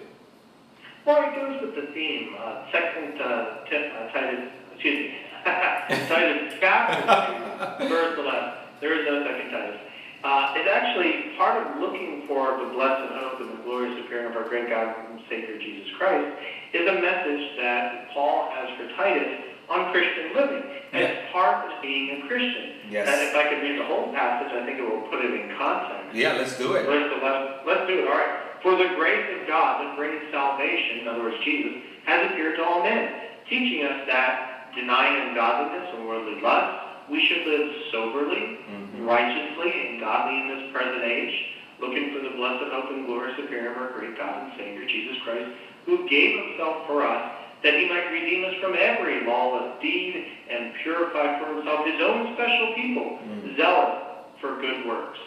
Well, 1.05 1.29
it 1.29 1.35
goes 1.35 1.61
with 1.61 1.75
the 1.75 1.93
theme. 1.93 2.35
Uh, 2.39 2.71
second 2.71 3.21
uh, 3.21 3.65
Titus, 3.65 4.51
excuse 4.73 5.11
me, 5.11 5.15
Titus 5.45 6.53
chapter 6.59 7.83
2, 7.83 7.89
verse 7.89 8.17
11. 8.17 8.53
There 8.79 8.99
is 8.99 9.05
no 9.05 9.23
second 9.23 9.51
Titus. 9.51 9.81
Uh, 10.23 10.53
it's 10.55 10.69
actually 10.69 11.33
part 11.37 11.57
of 11.57 11.81
looking 11.81 12.23
for 12.27 12.57
the 12.61 12.69
blessed 12.73 13.09
hope 13.17 13.41
and 13.41 13.57
the 13.57 13.63
glorious 13.63 13.97
appearing 14.05 14.29
of 14.29 14.37
our 14.37 14.47
great 14.47 14.69
God 14.69 14.93
and 15.09 15.19
Savior 15.29 15.57
Jesus 15.57 15.89
Christ 15.97 16.29
is 16.73 16.87
a 16.87 17.01
message 17.01 17.57
that 17.57 18.13
Paul 18.13 18.51
has 18.53 18.69
for 18.77 18.85
Titus 18.95 19.51
on 19.69 19.91
Christian 19.91 20.35
living 20.35 20.63
as 20.93 21.01
yeah. 21.09 21.31
part 21.31 21.65
of 21.65 21.81
being 21.81 22.21
a 22.21 22.27
Christian. 22.27 22.91
Yes. 22.91 23.07
And 23.07 23.17
if 23.17 23.33
I 23.33 23.49
could 23.49 23.63
read 23.63 23.79
the 23.79 23.85
whole 23.85 24.13
passage, 24.13 24.51
I 24.53 24.65
think 24.65 24.77
it 24.77 24.85
will 24.85 25.07
put 25.09 25.25
it 25.25 25.33
in 25.33 25.57
context. 25.57 26.13
Yeah, 26.13 26.33
let's 26.33 26.57
do 26.57 26.73
it. 26.73 26.85
Verse 26.85 27.09
11. 27.09 27.65
Let's 27.65 27.87
do 27.87 27.99
it. 27.99 28.07
All 28.07 28.13
right. 28.13 28.61
For 28.61 28.77
the 28.77 28.93
grace 28.93 29.25
of 29.41 29.47
God 29.47 29.81
that 29.81 29.97
brings 29.97 30.21
salvation, 30.29 31.01
in 31.01 31.07
other 31.07 31.23
words, 31.23 31.37
Jesus, 31.43 31.81
has 32.05 32.29
appeared 32.29 32.57
to 32.57 32.63
all 32.63 32.83
men, 32.83 33.09
teaching 33.49 33.85
us 33.87 34.05
that 34.05 34.69
denying 34.75 35.29
ungodliness 35.29 35.89
and 35.95 36.07
worldly 36.07 36.41
lust, 36.41 36.90
we 37.09 37.25
should 37.27 37.47
live 37.47 37.67
soberly, 37.91 38.59
mm-hmm. 38.67 39.05
righteously, 39.05 39.71
and 39.71 39.99
godly 39.99 40.41
in 40.41 40.47
this 40.47 40.71
present 40.71 41.03
age, 41.03 41.33
looking 41.79 42.13
for 42.13 42.21
the 42.21 42.35
blessed 42.35 42.69
hope 42.69 42.91
and 42.91 43.05
glorious 43.05 43.37
appearing 43.39 43.71
of 43.71 43.77
our 43.77 43.91
great 43.93 44.17
God 44.17 44.43
and 44.43 44.53
Savior, 44.57 44.85
Jesus 44.85 45.17
Christ, 45.23 45.49
who 45.85 46.07
gave 46.09 46.37
himself 46.37 46.85
for 46.87 47.05
us 47.05 47.41
that 47.63 47.75
he 47.75 47.87
might 47.87 48.09
redeem 48.09 48.45
us 48.45 48.55
from 48.59 48.73
every 48.73 49.25
lawless 49.25 49.79
deed 49.81 50.25
and 50.49 50.73
purify 50.81 51.39
for 51.39 51.53
himself 51.55 51.85
his 51.85 52.01
own 52.01 52.33
special 52.33 52.73
people, 52.75 53.19
mm. 53.21 53.57
zealous 53.57 54.01
for 54.41 54.59
good 54.59 54.85
works. 54.87 55.19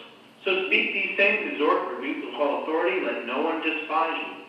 So 0.43 0.67
speak 0.67 0.93
these 0.93 1.17
things, 1.17 1.53
exhort, 1.53 1.95
rebuke 1.95 2.25
with 2.25 2.35
all 2.35 2.63
authority, 2.63 3.05
let 3.05 3.25
no 3.25 3.41
one 3.41 3.63
despise 3.63 4.19
you. 4.19 4.43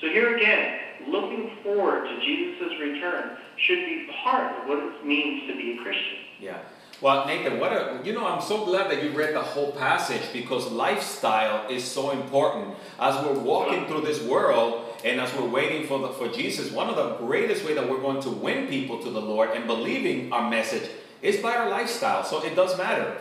So 0.00 0.06
here 0.08 0.36
again, 0.36 0.78
looking 1.08 1.50
forward 1.62 2.04
to 2.04 2.20
Jesus' 2.20 2.72
return 2.80 3.36
should 3.56 3.84
be 3.86 4.08
part 4.22 4.56
of 4.58 4.68
what 4.68 4.78
it 4.78 5.06
means 5.06 5.48
to 5.48 5.56
be 5.56 5.78
a 5.78 5.82
Christian. 5.82 6.18
Yeah. 6.40 6.58
Well, 7.00 7.26
Nathan, 7.26 7.58
what 7.58 7.72
a 7.72 8.00
you 8.04 8.12
know, 8.12 8.24
I'm 8.24 8.40
so 8.40 8.64
glad 8.64 8.88
that 8.90 9.02
you 9.02 9.10
read 9.10 9.34
the 9.34 9.42
whole 9.42 9.72
passage 9.72 10.22
because 10.32 10.70
lifestyle 10.70 11.68
is 11.68 11.82
so 11.82 12.12
important 12.12 12.76
as 13.00 13.24
we're 13.24 13.40
walking 13.40 13.86
through 13.86 14.02
this 14.02 14.22
world 14.22 14.84
and 15.04 15.20
as 15.20 15.34
we're 15.34 15.48
waiting 15.48 15.86
for 15.88 15.98
the, 15.98 16.10
for 16.10 16.28
Jesus. 16.28 16.70
One 16.70 16.88
of 16.88 16.94
the 16.94 17.16
greatest 17.16 17.64
way 17.64 17.74
that 17.74 17.88
we're 17.88 18.00
going 18.00 18.22
to 18.22 18.30
win 18.30 18.68
people 18.68 19.02
to 19.02 19.10
the 19.10 19.20
Lord 19.20 19.50
and 19.50 19.66
believing 19.66 20.32
our 20.32 20.48
message 20.48 20.88
is 21.22 21.38
by 21.38 21.56
our 21.56 21.68
lifestyle. 21.68 22.22
So 22.22 22.40
it 22.44 22.54
does 22.54 22.78
matter. 22.78 23.16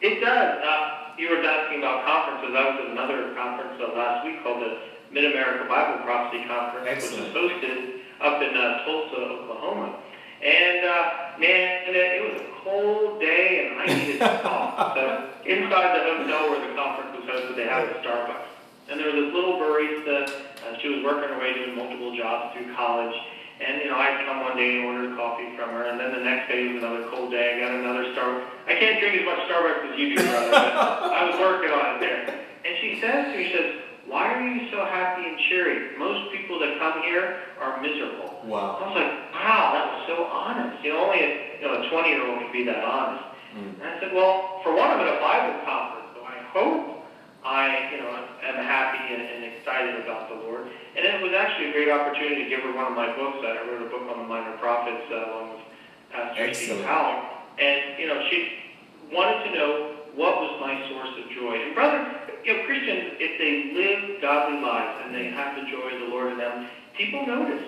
It 0.00 0.20
does. 0.20 0.62
Uh, 0.64 0.96
you 1.18 1.30
were 1.30 1.42
asking 1.42 1.78
about 1.78 2.04
conferences. 2.04 2.54
I 2.56 2.70
was 2.70 2.84
at 2.84 2.90
another 2.92 3.34
conference 3.34 3.80
last 3.96 4.26
week 4.26 4.42
called 4.44 4.62
the 4.62 4.78
Mid 5.12 5.24
America 5.32 5.64
Bible 5.68 6.04
Prophecy 6.04 6.44
Conference, 6.46 6.86
Excellent. 6.88 7.24
which 7.24 7.34
was 7.34 7.52
hosted 7.52 8.00
up 8.20 8.42
in 8.42 8.56
uh, 8.56 8.84
Tulsa, 8.84 9.16
Oklahoma. 9.16 9.96
And 10.42 10.84
uh, 10.84 11.38
man, 11.38 11.82
it 11.88 12.22
was 12.32 12.42
a 12.42 12.46
cold 12.62 13.20
day, 13.20 13.70
and 13.70 13.80
I 13.80 13.86
needed 13.86 14.18
to 14.20 14.28
talk. 14.42 14.94
So 14.96 15.30
inside 15.46 15.96
the 15.96 16.02
hotel 16.04 16.50
where 16.50 16.60
the 16.68 16.74
conference 16.74 17.16
was 17.16 17.24
hosted, 17.24 17.56
they 17.56 17.64
had 17.66 17.84
a 17.88 17.94
Starbucks, 18.04 18.46
and 18.90 19.00
there 19.00 19.06
was 19.12 19.16
this 19.24 19.34
little 19.34 19.56
barista. 19.58 20.28
Uh, 20.28 20.78
she 20.80 20.88
was 20.88 21.04
working 21.04 21.28
her 21.32 21.38
way 21.40 21.54
doing 21.54 21.76
multiple 21.76 22.16
jobs 22.16 22.54
through 22.54 22.74
college. 22.74 23.14
And 23.58 23.80
you 23.80 23.88
know, 23.88 23.96
I'd 23.96 24.20
come 24.28 24.40
one 24.44 24.56
day 24.58 24.76
and 24.76 24.84
order 24.84 25.16
coffee 25.16 25.48
from 25.56 25.70
her, 25.70 25.84
and 25.88 25.98
then 25.98 26.12
the 26.12 26.20
next 26.20 26.48
day 26.52 26.68
was 26.74 26.82
another 26.84 27.08
cold 27.08 27.30
day. 27.30 27.56
I 27.56 27.60
got 27.64 27.72
another 27.80 28.12
Starbucks. 28.12 28.44
I 28.68 28.74
can't 28.76 29.00
drink 29.00 29.16
as 29.16 29.24
much 29.24 29.48
Starbucks 29.48 29.92
as 29.92 29.98
you 29.98 30.12
do, 30.12 30.22
brother. 30.22 30.50
But 30.50 31.12
I 31.16 31.30
was 31.30 31.40
working 31.40 31.70
on 31.72 31.96
it 31.96 32.00
there. 32.00 32.44
And 32.66 32.74
she 32.82 33.00
says 33.00 33.32
to 33.32 33.38
me, 33.38 33.46
she 33.48 33.52
says, 33.56 33.80
"Why 34.08 34.34
are 34.34 34.46
you 34.46 34.70
so 34.70 34.84
happy 34.84 35.28
and 35.28 35.38
cheery? 35.48 35.98
Most 35.98 36.32
people 36.32 36.58
that 36.60 36.78
come 36.78 37.02
here 37.02 37.38
are 37.60 37.80
miserable." 37.80 38.26
Wow. 38.46 38.78
I 38.78 38.86
was 38.86 38.94
like, 38.94 39.12
wow, 39.34 39.74
that 39.74 39.84
was 39.90 40.02
so 40.06 40.24
honest. 40.30 40.78
You 40.84 40.94
know, 40.94 41.10
only 41.10 41.18
a, 41.18 41.58
you 41.58 41.66
know, 41.66 41.82
a 41.82 41.90
20 41.90 42.08
year 42.08 42.22
old 42.22 42.38
can 42.38 42.52
be 42.52 42.62
that 42.64 42.82
honest. 42.84 43.24
Mm. 43.58 43.82
And 43.82 43.86
I 43.90 44.00
said, 44.00 44.14
well, 44.14 44.60
for 44.62 44.70
one, 44.70 44.86
I'm 44.86 45.00
at 45.02 45.10
a 45.10 45.18
Bible 45.18 45.58
conference, 45.66 46.14
so 46.14 46.22
I 46.22 46.38
hope 46.54 47.02
I, 47.42 47.90
you 47.90 47.98
know, 47.98 48.10
am 48.42 48.58
happy 48.62 49.14
and, 49.14 49.22
and 49.22 49.40
excited 49.54 49.98
about 50.02 50.30
the 50.30 50.36
Lord. 50.46 50.70
And 50.96 51.04
it 51.04 51.22
was 51.22 51.32
actually 51.34 51.70
a 51.70 51.72
great 51.72 51.90
opportunity 51.90 52.44
to 52.44 52.48
give 52.48 52.60
her 52.60 52.72
one 52.74 52.86
of 52.86 52.94
my 52.94 53.14
books. 53.16 53.38
I 53.42 53.66
wrote 53.66 53.82
a 53.82 53.90
book 53.90 54.06
on 54.10 54.18
the 54.22 54.28
minor 54.28 54.56
prophets 54.58 55.10
uh, 55.10 55.30
along 55.30 55.50
with 55.58 55.64
Pastor 56.12 56.54
Steve. 56.54 56.84
Powell. 56.84 57.22
And, 57.58 57.98
you 57.98 58.06
know, 58.06 58.22
she 58.30 58.62
wanted 59.10 59.44
to 59.44 59.50
know 59.54 59.96
what 60.16 60.40
was 60.40 60.60
my 60.60 60.88
source 60.88 61.12
of 61.22 61.30
joy. 61.30 61.60
And 61.62 61.74
brother, 61.74 62.08
you 62.44 62.56
know, 62.56 62.64
Christians, 62.64 63.14
if 63.20 63.38
they 63.38 63.76
live 63.76 64.20
godly 64.20 64.60
lives 64.60 65.04
and 65.04 65.14
they 65.14 65.30
have 65.30 65.56
the 65.56 65.70
joy 65.70 65.94
of 65.94 66.00
the 66.00 66.06
Lord 66.08 66.32
in 66.32 66.38
them, 66.38 66.68
people 66.96 67.26
notice. 67.26 67.62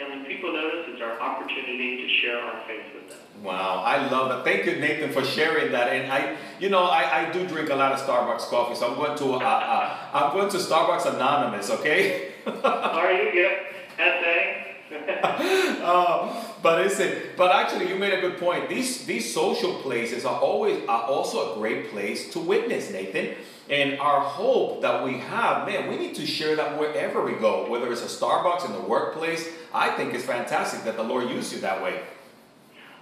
And 0.00 0.08
when 0.08 0.24
people 0.24 0.50
notice, 0.50 0.86
it's 0.88 1.02
our 1.02 1.20
opportunity 1.20 1.98
to 2.00 2.08
share 2.22 2.40
our 2.40 2.66
faith 2.66 2.86
with 2.94 3.10
them. 3.10 3.18
Wow, 3.42 3.82
I 3.84 4.08
love 4.08 4.30
that. 4.30 4.44
Thank 4.44 4.64
you, 4.64 4.80
Nathan, 4.80 5.12
for 5.12 5.22
sharing 5.22 5.72
that. 5.72 5.88
And 5.88 6.10
I, 6.10 6.36
you 6.58 6.70
know, 6.70 6.84
I, 6.84 7.28
I 7.28 7.32
do 7.32 7.46
drink 7.46 7.68
a 7.68 7.74
lot 7.74 7.92
of 7.92 8.00
Starbucks 8.00 8.48
coffee, 8.48 8.74
so 8.74 8.90
I'm 8.90 8.94
going 8.96 9.18
to, 9.18 9.34
uh, 9.34 9.38
uh, 9.38 9.96
I'm 10.14 10.32
going 10.32 10.50
to 10.50 10.56
Starbucks 10.56 11.14
Anonymous, 11.14 11.68
okay? 11.70 12.32
Are 12.64 13.12
you? 13.12 13.30
Yep. 13.34 13.74
SA. 13.98 14.70
uh, 15.84 16.49
but 16.62 16.80
listen, 16.80 17.22
but 17.36 17.54
actually, 17.54 17.88
you 17.88 17.96
made 17.96 18.12
a 18.12 18.20
good 18.20 18.38
point. 18.38 18.68
These 18.68 19.06
these 19.06 19.32
social 19.32 19.74
places 19.76 20.24
are 20.24 20.38
always 20.40 20.86
are 20.88 21.04
also 21.04 21.52
a 21.52 21.58
great 21.58 21.90
place 21.90 22.32
to 22.32 22.38
witness, 22.38 22.90
Nathan. 22.90 23.34
And 23.68 24.00
our 24.00 24.20
hope 24.20 24.82
that 24.82 25.04
we 25.04 25.18
have, 25.18 25.66
man, 25.66 25.88
we 25.88 25.96
need 25.96 26.16
to 26.16 26.26
share 26.26 26.56
that 26.56 26.76
wherever 26.76 27.24
we 27.24 27.34
go, 27.34 27.70
whether 27.70 27.90
it's 27.92 28.02
a 28.02 28.06
Starbucks 28.06 28.66
in 28.66 28.72
the 28.72 28.80
workplace. 28.80 29.48
I 29.72 29.90
think 29.90 30.12
it's 30.12 30.24
fantastic 30.24 30.82
that 30.84 30.96
the 30.96 31.04
Lord 31.04 31.30
used 31.30 31.52
you 31.52 31.60
that 31.60 31.80
way. 31.80 32.00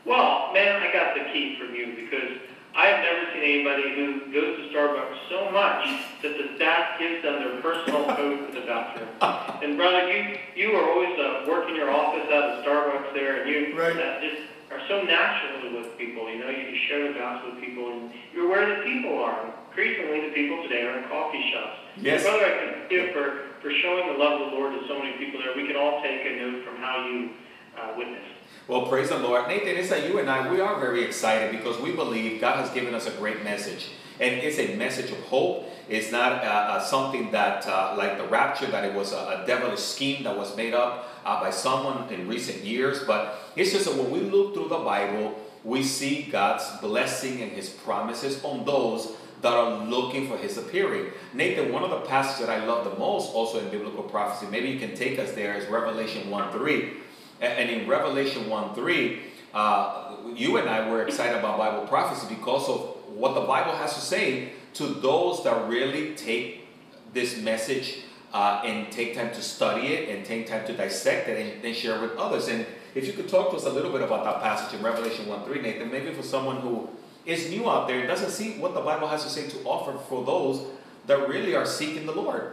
Well, 0.04 0.52
man, 0.52 0.82
I 0.82 0.92
got 0.92 1.14
the 1.14 1.32
key 1.32 1.56
from 1.58 1.74
you 1.74 1.96
because 1.96 2.38
I've 2.76 3.00
never 3.02 3.32
seen 3.32 3.42
anybody 3.42 3.94
who 3.94 4.32
goes 4.32 4.56
to 4.58 4.62
Starbucks 4.74 5.16
so 5.28 5.50
much 5.50 5.86
that 6.22 6.36
the 6.38 6.54
staff 6.56 6.98
gives 6.98 7.22
them 7.22 7.34
their 7.42 7.60
personal 7.60 8.04
code 8.14 8.46
for 8.46 8.52
the 8.60 8.66
bathroom. 8.66 9.08
And 9.62 9.76
brother, 9.76 10.06
you 10.12 10.38
you 10.54 10.70
are 10.76 10.88
always 10.88 11.18
uh, 11.18 11.44
working 11.48 11.74
your 11.74 11.90
office 11.90 12.30
out 12.30 12.44
of 12.54 12.64
Starbucks 12.64 13.12
there, 13.12 13.42
and 13.42 13.50
you 13.50 13.76
Right. 13.76 13.96
uh, 13.96 14.20
just 14.20 14.42
are 14.70 14.80
so 14.86 15.02
naturally 15.02 15.74
with 15.76 15.98
people. 15.98 16.30
You 16.30 16.38
know, 16.38 16.48
you 16.50 16.70
just 16.70 16.86
share 16.86 17.10
the 17.12 17.18
gospel 17.18 17.52
with 17.52 17.60
people, 17.60 17.90
and 17.90 18.12
you're 18.32 18.48
where 18.48 18.62
the 18.76 18.82
people 18.84 19.18
are. 19.18 19.52
Increasingly, 19.70 20.28
the 20.28 20.34
people 20.34 20.62
today 20.62 20.82
are 20.86 20.98
in 20.98 21.08
coffee 21.08 21.50
shops. 21.52 21.78
Yes. 21.96 22.22
Brother, 22.22 22.44
I 22.46 22.78
thank 22.78 22.92
you 22.92 23.10
for 23.12 23.48
for 23.60 23.70
showing 23.82 24.06
the 24.12 24.18
love 24.22 24.40
of 24.40 24.50
the 24.52 24.56
Lord 24.56 24.78
to 24.78 24.86
so 24.86 24.98
many 25.02 25.12
people 25.18 25.40
there. 25.40 25.50
We 25.56 25.66
can 25.66 25.74
all 25.76 26.00
take 26.02 26.22
a 26.24 26.36
note 26.38 26.62
from 26.64 26.76
how 26.76 27.04
you 27.04 27.30
uh, 27.76 27.94
witness. 27.98 28.22
Well, 28.68 28.86
praise 28.86 29.08
the 29.08 29.18
Lord. 29.18 29.48
Nathan, 29.48 29.76
it's 29.78 29.88
that 29.88 30.06
you 30.06 30.18
and 30.18 30.28
I, 30.28 30.52
we 30.52 30.60
are 30.60 30.78
very 30.78 31.02
excited 31.02 31.52
because 31.52 31.80
we 31.80 31.92
believe 31.92 32.38
God 32.38 32.56
has 32.62 32.68
given 32.68 32.94
us 32.94 33.06
a 33.06 33.10
great 33.12 33.42
message. 33.42 33.88
And 34.20 34.34
it's 34.34 34.58
a 34.58 34.76
message 34.76 35.10
of 35.10 35.16
hope. 35.20 35.64
It's 35.88 36.12
not 36.12 36.44
uh, 36.44 36.46
uh, 36.46 36.80
something 36.80 37.30
that, 37.30 37.66
uh, 37.66 37.94
like 37.96 38.18
the 38.18 38.24
rapture, 38.24 38.66
that 38.66 38.84
it 38.84 38.94
was 38.94 39.14
a, 39.14 39.42
a 39.42 39.44
devilish 39.46 39.80
scheme 39.80 40.22
that 40.24 40.36
was 40.36 40.54
made 40.54 40.74
up 40.74 41.08
uh, 41.24 41.40
by 41.40 41.48
someone 41.48 42.12
in 42.12 42.28
recent 42.28 42.62
years. 42.62 43.04
But 43.04 43.38
it's 43.56 43.72
just 43.72 43.86
that 43.86 43.94
when 43.94 44.10
we 44.10 44.20
look 44.20 44.52
through 44.52 44.68
the 44.68 44.84
Bible, 44.84 45.34
we 45.64 45.82
see 45.82 46.24
God's 46.24 46.70
blessing 46.82 47.40
and 47.40 47.50
His 47.50 47.70
promises 47.70 48.44
on 48.44 48.66
those 48.66 49.16
that 49.40 49.54
are 49.54 49.82
looking 49.86 50.28
for 50.28 50.36
His 50.36 50.58
appearing. 50.58 51.06
Nathan, 51.32 51.72
one 51.72 51.84
of 51.84 51.90
the 51.90 52.00
passages 52.00 52.46
that 52.46 52.50
I 52.50 52.66
love 52.66 52.84
the 52.84 52.98
most, 52.98 53.32
also 53.32 53.60
in 53.60 53.70
biblical 53.70 54.02
prophecy, 54.02 54.46
maybe 54.50 54.68
you 54.68 54.78
can 54.78 54.94
take 54.94 55.18
us 55.18 55.32
there, 55.32 55.54
is 55.54 55.66
Revelation 55.70 56.28
1 56.28 56.52
3. 56.52 56.92
And 57.40 57.70
in 57.70 57.88
Revelation 57.88 58.48
1 58.48 58.74
3, 58.74 59.20
uh, 59.54 60.16
you 60.34 60.56
and 60.56 60.68
I 60.68 60.90
were 60.90 61.02
excited 61.04 61.38
about 61.38 61.58
Bible 61.58 61.86
prophecy 61.86 62.34
because 62.34 62.68
of 62.68 62.80
what 63.14 63.34
the 63.34 63.40
Bible 63.42 63.72
has 63.72 63.94
to 63.94 64.00
say 64.00 64.52
to 64.74 64.86
those 64.86 65.44
that 65.44 65.68
really 65.68 66.14
take 66.14 66.66
this 67.12 67.38
message 67.38 68.02
uh, 68.32 68.62
and 68.64 68.90
take 68.92 69.14
time 69.14 69.32
to 69.32 69.42
study 69.42 69.88
it 69.88 70.08
and 70.08 70.24
take 70.24 70.46
time 70.46 70.66
to 70.66 70.72
dissect 70.74 71.28
it 71.28 71.40
and 71.40 71.62
then 71.62 71.74
share 71.74 71.96
it 71.96 72.02
with 72.02 72.16
others. 72.16 72.48
And 72.48 72.66
if 72.94 73.06
you 73.06 73.12
could 73.12 73.28
talk 73.28 73.50
to 73.50 73.56
us 73.56 73.64
a 73.64 73.70
little 73.70 73.92
bit 73.92 74.02
about 74.02 74.24
that 74.24 74.42
passage 74.42 74.78
in 74.78 74.84
Revelation 74.84 75.26
1 75.26 75.44
3, 75.44 75.62
Nathan, 75.62 75.90
maybe 75.90 76.12
for 76.12 76.22
someone 76.22 76.58
who 76.58 76.88
is 77.24 77.50
new 77.50 77.68
out 77.68 77.88
there 77.88 78.00
and 78.00 78.08
doesn't 78.08 78.30
see 78.30 78.58
what 78.58 78.74
the 78.74 78.80
Bible 78.80 79.08
has 79.08 79.22
to 79.24 79.30
say 79.30 79.48
to 79.48 79.58
offer 79.64 79.98
for 80.08 80.24
those 80.24 80.66
that 81.06 81.28
really 81.28 81.54
are 81.54 81.66
seeking 81.66 82.06
the 82.06 82.12
Lord. 82.12 82.52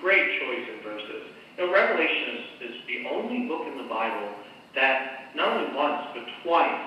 Great 0.00 0.40
choice 0.40 0.68
in 0.68 0.82
verses. 0.82 1.31
Know, 1.58 1.72
Revelation 1.72 2.36
is, 2.60 2.70
is 2.70 2.76
the 2.86 3.08
only 3.08 3.46
book 3.46 3.66
in 3.66 3.76
the 3.78 3.88
Bible 3.88 4.28
that 4.74 5.30
not 5.34 5.48
only 5.60 5.74
once 5.76 6.06
but 6.14 6.24
twice 6.42 6.80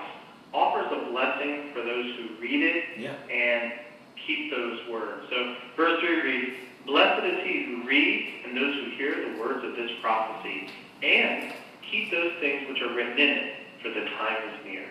offers 0.52 0.86
a 0.90 1.10
blessing 1.10 1.70
for 1.72 1.82
those 1.82 2.06
who 2.16 2.40
read 2.40 2.62
it 2.62 2.98
Yeah. 2.98 3.14
and 3.30 3.72
keep 4.26 4.50
those 4.50 4.80
words. 4.90 5.26
So 5.30 5.56
verse 5.76 6.00
3 6.00 6.20
reads, 6.22 6.50
Blessed 6.86 7.24
is 7.24 7.44
he 7.44 7.64
who 7.64 7.86
reads 7.88 8.28
and 8.46 8.56
those 8.56 8.74
who 8.74 8.90
hear 8.96 9.32
the 9.32 9.40
words 9.40 9.64
of 9.64 9.74
this 9.76 9.90
prophecy 10.00 10.68
and 11.02 11.52
keep 11.90 12.10
those 12.10 12.32
things 12.40 12.68
which 12.68 12.80
are 12.80 12.94
written 12.94 13.18
in 13.18 13.28
it, 13.38 13.54
for 13.82 13.88
the 13.90 14.06
time 14.16 14.36
is 14.48 14.64
near. 14.64 14.84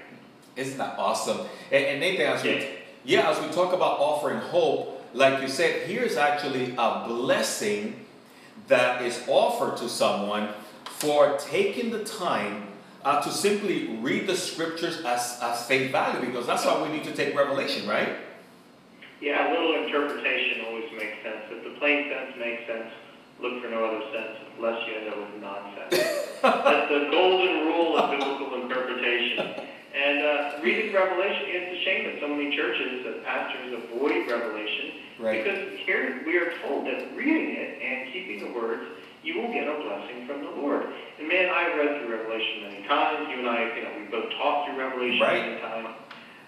Isn't 0.55 0.77
that 0.77 0.97
awesome? 0.99 1.39
And, 1.71 1.85
and 1.85 1.99
Nathan, 1.99 2.25
as 2.27 2.43
Yeah. 2.43 2.53
we, 2.53 2.67
yeah, 3.05 3.29
as 3.29 3.39
we 3.41 3.47
talk 3.53 3.73
about 3.73 3.99
offering 3.99 4.39
hope, 4.39 5.03
like 5.13 5.41
you 5.41 5.47
said, 5.47 5.87
here's 5.87 6.15
actually 6.17 6.73
a 6.77 7.03
blessing 7.07 8.04
that 8.67 9.01
is 9.01 9.23
offered 9.27 9.77
to 9.77 9.89
someone 9.89 10.49
for 10.85 11.37
taking 11.37 11.91
the 11.91 12.03
time 12.03 12.67
uh, 13.03 13.21
to 13.21 13.31
simply 13.31 13.97
read 13.97 14.25
the 14.25 14.35
scriptures 14.35 15.01
as, 15.05 15.37
as 15.41 15.65
faith 15.67 15.91
value, 15.91 16.25
because 16.25 16.47
that's 16.47 16.63
how 16.63 16.83
we 16.83 16.89
need 16.89 17.03
to 17.03 17.13
take 17.13 17.35
Revelation, 17.35 17.87
right? 17.87 18.17
Yeah, 19.21 19.49
a 19.49 19.51
little 19.51 19.85
interpretation 19.85 20.65
always 20.65 20.91
makes 20.91 21.21
sense. 21.23 21.45
If 21.49 21.63
the 21.63 21.79
plain 21.79 22.09
sense 22.09 22.35
makes 22.39 22.65
sense, 22.67 22.91
look 23.39 23.61
for 23.61 23.69
no 23.69 23.85
other 23.85 24.01
sense 24.11 24.37
unless 24.57 24.87
you 24.87 24.95
end 24.95 25.09
up 25.09 25.17
with 25.17 25.41
nonsense. 25.41 25.91
That's 26.41 26.89
the 26.89 27.07
golden 27.11 27.67
rule 27.67 27.97
of 27.97 28.11
biblical 28.11 28.61
interpretation. 28.61 29.64
And 30.05 30.21
uh, 30.21 30.61
reading 30.61 30.93
Revelation, 30.93 31.49
it's 31.49 31.81
a 31.81 31.83
shame 31.83 32.05
that 32.05 32.21
so 32.21 32.27
many 32.29 32.55
churches 32.55 33.01
and 33.09 33.23
pastors 33.25 33.73
avoid 33.73 34.29
Revelation 34.29 35.01
Right. 35.17 35.41
because 35.43 35.79
here 35.87 36.21
we 36.27 36.37
are 36.37 36.53
told 36.61 36.85
that 36.85 37.09
reading 37.15 37.55
it 37.57 37.81
and 37.81 38.13
keeping 38.13 38.45
the 38.45 38.51
words, 38.53 38.83
you 39.23 39.39
will 39.41 39.49
get 39.49 39.65
a 39.65 39.73
blessing 39.81 40.27
from 40.27 40.41
the 40.45 40.51
Lord. 40.61 40.85
And 41.17 41.27
man, 41.27 41.49
I've 41.49 41.75
read 41.79 41.97
through 41.97 42.11
Revelation 42.13 42.69
many 42.69 42.85
times. 42.85 43.25
You 43.31 43.39
and 43.39 43.49
I, 43.49 43.65
you 43.75 43.81
know, 43.81 43.89
we 43.97 44.05
both 44.13 44.29
talked 44.37 44.67
through 44.69 44.77
Revelation 44.77 45.21
Right. 45.25 45.41
many 45.41 45.57
times. 45.61 45.89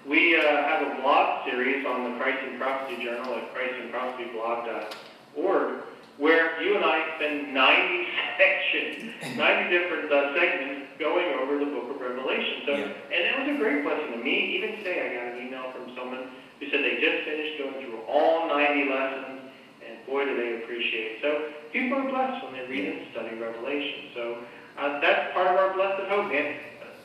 We 0.05 0.37
uh, 0.37 0.41
have 0.69 0.85
a 0.85 0.93
blog 1.01 1.43
series 1.49 1.83
on 1.85 2.11
the 2.11 2.17
Christ 2.19 2.37
and 2.45 2.59
Prophecy 2.59 3.01
Journal 3.03 3.33
at 3.41 3.55
christandprophecyblog.org 3.57 5.81
where 6.17 6.62
you 6.62 6.75
and 6.75 6.86
I 6.86 7.15
spend 7.17 7.53
90 7.53 8.07
sections, 8.38 9.13
90 9.38 9.69
different 9.69 10.12
uh, 10.12 10.33
segments 10.33 10.88
going 11.00 11.33
over 11.39 11.59
the 11.59 11.69
book 11.69 11.93
of 11.93 12.01
Revelation. 12.01 12.63
So, 12.65 12.71
Yeah. 12.74 13.13
And 13.13 13.19
that 13.25 13.36
was 13.39 13.55
a 13.55 13.57
great 13.59 13.83
blessing 13.83 14.12
to 14.13 14.17
me. 14.17 14.57
Even 14.57 14.77
today 14.77 14.97
I 15.05 15.07
got 15.13 15.38
an 15.38 15.45
email 15.47 15.71
from 15.71 15.93
someone 15.95 16.29
who 16.59 16.69
said 16.71 16.81
they 16.81 16.97
just 16.97 17.24
finished 17.25 17.57
going 17.62 17.86
through 17.86 18.01
all 18.09 18.47
90 18.50 18.89
lessons, 18.89 19.41
and 19.86 19.93
boy, 20.07 20.25
do 20.25 20.36
they 20.36 20.63
appreciate. 20.63 21.17
it. 21.17 21.21
So 21.21 21.53
people 21.71 22.00
are 22.00 22.09
blessed 22.09 22.43
when 22.45 22.53
they 22.53 22.65
read 22.65 22.86
and 22.89 23.12
study 23.13 23.36
Revelation. 23.38 24.09
So 24.15 24.38
uh, 24.79 25.00
that's 25.00 25.33
part 25.33 25.47
of 25.47 25.55
our 25.55 25.74
blessed 25.75 26.09
hope. 26.09 26.31
And 26.33 26.57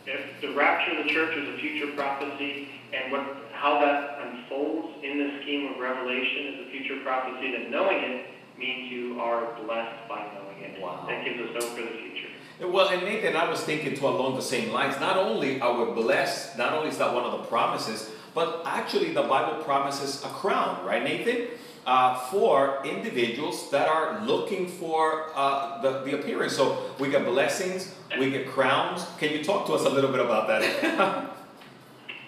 if 0.07 0.41
the 0.41 0.53
rapture 0.57 0.99
of 0.99 1.05
the 1.05 1.11
church 1.13 1.37
is 1.37 1.49
a 1.53 1.59
future 1.59 1.93
prophecy, 1.95 2.69
and 2.93 3.13
what 3.13 3.25
how 3.53 3.79
that 3.81 4.19
unfolds 4.25 4.89
in 5.05 5.19
the 5.19 5.41
scheme 5.43 5.73
of 5.73 5.79
Revelation 5.79 6.47
is 6.55 6.67
a 6.67 6.71
future 6.71 6.99
prophecy, 7.05 7.53
then 7.53 7.71
knowing 7.71 7.99
it 7.99 8.27
means 8.59 8.91
you 8.91 9.21
are 9.21 9.55
blessed 9.63 10.09
by 10.09 10.31
knowing 10.35 10.63
it. 10.63 10.81
Wow. 10.81 11.05
That 11.09 11.25
gives 11.25 11.41
us 11.41 11.65
hope 11.65 11.77
for 11.77 11.83
the 11.83 11.89
future. 11.89 12.29
Well, 12.61 12.89
and 12.89 13.03
Nathan, 13.03 13.35
I 13.35 13.49
was 13.49 13.61
thinking 13.63 13.95
to 13.95 14.07
along 14.07 14.37
the 14.37 14.43
same 14.43 14.73
lines. 14.73 15.01
Not 15.01 15.17
only 15.17 15.61
are 15.61 15.85
we 15.85 15.93
blessed, 15.93 16.57
not 16.57 16.73
only 16.73 16.91
is 16.91 16.99
that 16.99 17.13
one 17.13 17.25
of 17.25 17.33
the 17.33 17.45
promises, 17.47 18.11
but 18.35 18.63
actually 18.65 19.13
the 19.13 19.23
Bible 19.23 19.63
promises 19.65 20.23
a 20.25 20.29
crown, 20.29 20.85
right, 20.87 21.03
Nathan? 21.03 21.49
Uh, 21.85 22.17
for 22.31 22.81
individuals 22.85 23.69
that 23.73 23.89
are 23.89 24.25
looking 24.25 24.69
for 24.69 25.33
uh, 25.35 25.83
the, 25.83 26.05
the 26.05 26.21
appearance. 26.21 26.55
So 26.55 26.95
we 27.01 27.11
get 27.11 27.25
blessings, 27.25 27.93
we 28.21 28.31
get 28.31 28.47
crowns. 28.47 29.05
Can 29.19 29.33
you 29.33 29.43
talk 29.43 29.67
to 29.67 29.73
us 29.73 29.85
a 29.85 29.91
little 29.91 30.13
bit 30.13 30.21
about 30.21 30.47
that? 30.47 30.63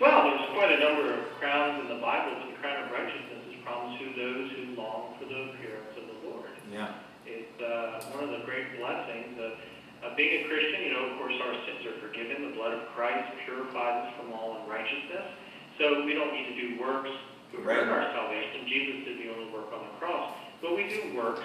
well, 0.01 0.25
there's 0.25 0.51
quite 0.51 0.73
a 0.73 0.81
number 0.81 1.15
of 1.15 1.21
crowns 1.39 1.81
in 1.83 1.89
the 1.89 2.03
Bible, 2.03 2.37
but 2.41 2.51
the 2.51 2.57
crown 2.61 2.85
of 2.85 2.91
righteousness 2.91 3.47
is 3.49 3.55
promised 3.65 4.01
to 4.01 4.07
those 4.17 4.51
who 4.51 4.75
long 4.75 5.15
for 5.21 5.27
the 5.27 5.51
appearance 5.51 5.97
of 5.97 6.03
the 6.09 6.29
Lord. 6.29 6.51
Yeah. 6.73 6.95
It's 7.25 7.63
uh, 7.63 8.04
one 8.15 8.25
of 8.25 8.31
the 8.31 8.47
great 8.47 8.79
blessings 8.79 9.35
of 9.43 9.53
uh, 10.07 10.15
being 10.15 10.45
a 10.45 10.49
Christian. 10.49 10.87
You 10.87 10.93
know, 10.95 11.05
of 11.11 11.19
course, 11.19 11.35
our 11.43 11.55
sins 11.67 11.83
are 11.87 11.99
forgiven. 11.99 12.51
The 12.51 12.55
blood 12.55 12.75
of 12.75 12.87
Christ 12.95 13.27
purifies 13.45 14.07
us 14.07 14.11
from 14.19 14.33
all 14.33 14.63
unrighteousness. 14.63 15.27
So 15.79 16.07
we 16.07 16.15
don't 16.15 16.33
need 16.33 16.55
to 16.55 16.57
do 16.57 16.81
works 16.81 17.11
to 17.53 17.57
earn 17.59 17.89
our 17.89 18.07
salvation. 18.15 18.67
Jesus 18.69 19.05
did 19.05 19.19
the 19.19 19.35
only 19.35 19.51
work 19.51 19.75
on 19.75 19.83
the 19.83 19.95
cross. 19.99 20.33
But 20.63 20.77
we 20.77 20.87
do 20.89 21.19
works 21.19 21.43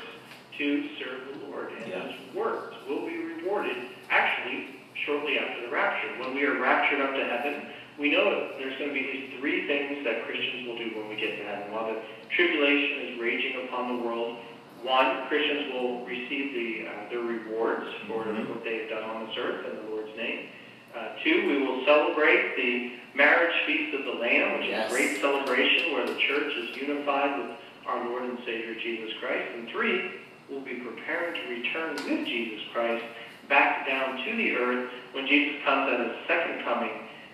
to 0.58 0.90
serve 1.02 1.34
the 1.34 1.48
Lord. 1.50 1.74
And 1.74 1.88
yeah. 1.88 2.00
those 2.06 2.16
works 2.36 2.76
will 2.88 3.06
be 3.06 3.18
rewarded 3.18 3.78
actually 4.10 4.78
shortly 5.06 5.40
after 5.40 5.66
the 5.66 5.72
rapture. 5.74 6.10
When 6.20 6.36
we 6.36 6.46
are 6.46 6.60
raptured 6.60 7.02
up 7.02 7.16
to 7.16 7.26
heaven, 7.26 7.66
we 7.98 8.12
know 8.12 8.30
that 8.30 8.60
there's 8.60 8.78
going 8.78 8.90
to 8.90 8.94
be 8.94 9.04
these 9.12 9.40
three 9.40 9.68
things 9.68 10.06
that 10.06 10.26
Christians 10.26 10.68
will 10.68 10.78
do 10.78 10.92
when 10.96 11.10
we 11.10 11.16
get 11.16 11.38
to 11.38 11.44
heaven. 11.44 11.72
While 11.72 11.94
the 11.94 12.02
tribulation 12.36 13.12
is 13.12 13.20
raging 13.20 13.68
upon 13.68 13.98
the 13.98 14.04
world, 14.04 14.38
one, 14.84 15.28
Christians 15.28 15.74
will 15.74 16.06
receive 16.06 16.54
the 16.54 16.88
uh, 16.88 17.10
their 17.10 17.20
rewards 17.20 17.86
for 18.08 18.24
mm-hmm. 18.24 18.50
what 18.50 18.64
they 18.64 18.80
have 18.80 18.90
done 18.90 19.04
on 19.04 19.28
this 19.28 19.36
earth 19.38 19.66
in 19.66 19.76
the 19.76 19.92
Lord's 19.92 20.16
name. 20.16 20.48
Uh, 20.96 21.10
two, 21.24 21.48
we 21.48 21.66
will 21.66 21.86
celebrate 21.86 22.56
the 22.56 22.94
marriage 23.16 23.56
feast 23.68 23.94
of 23.96 24.06
the 24.06 24.20
Lamb, 24.20 24.60
which 24.60 24.70
yes. 24.70 24.88
is 24.88 24.92
a 24.92 24.96
great 24.96 25.22
celebration 25.22 25.94
where 25.94 26.06
the 26.08 26.16
church 26.16 26.54
is 26.56 26.76
unified 26.76 27.38
with 27.38 27.58
our 27.86 28.08
Lord 28.10 28.24
and 28.24 28.40
Savior 28.46 28.74
Jesus 28.76 29.12
Christ. 29.20 29.52
And 29.56 29.70
three, 29.70 30.12
we'll 30.50 30.62
be 30.62 30.76
preparing 30.76 31.36
to 31.36 31.50
return 31.50 31.96
with 31.96 32.26
Jesus 32.26 32.62
Christ 32.74 33.04
back 33.48 33.88
down 33.88 34.24
to 34.26 34.36
the 34.38 34.56
earth 34.56 34.90
when 35.12 35.28
Jesus 35.28 35.62
comes 35.66 35.92
at 35.92 36.00
his 36.00 36.16
second 36.28 36.64
coming 36.64 36.92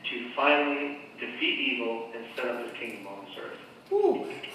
to 0.09 0.29
finally 0.35 0.99
defeat 1.19 1.79
evil 1.79 2.09
and 2.15 2.25
set 2.35 2.47
up 2.47 2.63
his 2.63 2.73
kingdom 2.77 3.07
on 3.07 3.25
this 3.25 3.35
earth. 3.39 3.64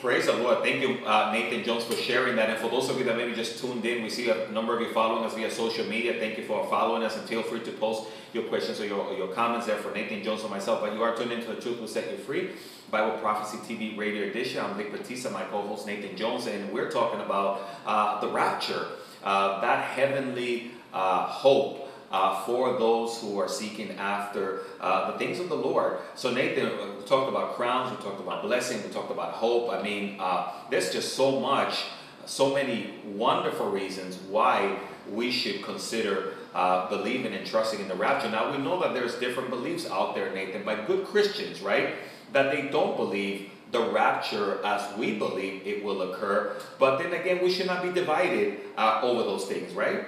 Praise 0.00 0.26
the 0.26 0.32
Lord. 0.32 0.62
Thank 0.62 0.80
you, 0.80 1.04
uh, 1.06 1.30
Nathan 1.30 1.62
Jones, 1.62 1.84
for 1.84 1.94
sharing 1.94 2.34
that. 2.36 2.50
And 2.50 2.58
for 2.58 2.68
those 2.68 2.88
of 2.88 2.98
you 2.98 3.04
that 3.04 3.16
maybe 3.16 3.34
just 3.34 3.60
tuned 3.60 3.84
in, 3.84 4.02
we 4.02 4.10
see 4.10 4.30
a 4.30 4.48
number 4.50 4.74
of 4.74 4.80
you 4.80 4.92
following 4.92 5.24
us 5.24 5.34
via 5.34 5.50
social 5.50 5.84
media. 5.86 6.14
Thank 6.18 6.36
you 6.36 6.44
for 6.44 6.66
following 6.68 7.04
us 7.04 7.16
and 7.16 7.28
feel 7.28 7.42
free 7.42 7.60
to 7.60 7.70
post 7.72 8.08
your 8.32 8.44
questions 8.44 8.80
or 8.80 8.86
your, 8.86 8.98
or 8.98 9.14
your 9.14 9.28
comments 9.28 9.66
there 9.66 9.76
for 9.76 9.92
Nathan 9.92 10.22
Jones 10.24 10.42
or 10.42 10.48
myself. 10.48 10.80
But 10.80 10.94
you 10.94 11.02
are 11.02 11.14
tuned 11.14 11.32
into 11.32 11.48
The 11.48 11.60
Truth 11.60 11.80
Will 11.80 11.86
Set 11.86 12.10
You 12.10 12.16
Free, 12.16 12.50
Bible 12.90 13.18
Prophecy 13.18 13.58
TV 13.58 13.96
radio 13.96 14.26
edition. 14.26 14.64
I'm 14.64 14.74
Vic 14.76 14.90
Batista, 14.90 15.30
my 15.30 15.44
co 15.44 15.60
host 15.62 15.86
Nathan 15.86 16.16
Jones, 16.16 16.46
and 16.46 16.72
we're 16.72 16.90
talking 16.90 17.20
about 17.20 17.68
uh, 17.86 18.20
the 18.20 18.28
rapture, 18.28 18.86
uh, 19.22 19.60
that 19.60 19.84
heavenly 19.84 20.72
uh, 20.92 21.26
hope 21.26 21.90
uh, 22.10 22.42
for 22.42 22.78
those 22.78 23.20
who 23.20 23.38
are 23.38 23.48
seeking 23.48 23.92
after 23.92 24.62
uh, 24.80 25.12
the 25.12 25.18
things 25.18 25.38
of 25.38 25.48
the 25.48 25.54
Lord. 25.54 25.98
So, 26.14 26.32
Nathan, 26.32 26.89
talked 27.10 27.28
about 27.28 27.56
crowns, 27.56 27.90
we 27.90 28.02
talked 28.02 28.20
about 28.20 28.40
blessing, 28.42 28.80
we 28.84 28.88
talked 28.88 29.10
about 29.10 29.32
hope. 29.32 29.70
I 29.70 29.82
mean, 29.82 30.16
uh, 30.20 30.52
there's 30.70 30.92
just 30.92 31.14
so 31.14 31.40
much, 31.40 31.86
so 32.24 32.54
many 32.54 32.94
wonderful 33.04 33.68
reasons 33.68 34.16
why 34.28 34.78
we 35.10 35.32
should 35.32 35.60
consider 35.64 36.34
uh, 36.54 36.88
believing 36.88 37.34
and 37.34 37.44
trusting 37.44 37.80
in 37.80 37.88
the 37.88 37.96
rapture. 37.96 38.30
Now, 38.30 38.52
we 38.52 38.58
know 38.58 38.80
that 38.80 38.94
there's 38.94 39.16
different 39.16 39.50
beliefs 39.50 39.90
out 39.90 40.14
there, 40.14 40.32
Nathan, 40.32 40.62
by 40.62 40.76
good 40.86 41.04
Christians, 41.04 41.60
right? 41.60 41.94
That 42.32 42.52
they 42.52 42.68
don't 42.68 42.96
believe 42.96 43.50
the 43.72 43.90
rapture 43.90 44.64
as 44.64 44.96
we 44.96 45.18
believe 45.18 45.66
it 45.66 45.82
will 45.82 46.12
occur. 46.12 46.56
But 46.78 46.98
then 46.98 47.12
again, 47.12 47.42
we 47.42 47.50
should 47.50 47.66
not 47.66 47.82
be 47.82 47.90
divided 47.90 48.60
uh, 48.76 49.00
over 49.02 49.24
those 49.24 49.46
things, 49.46 49.74
right? 49.74 50.06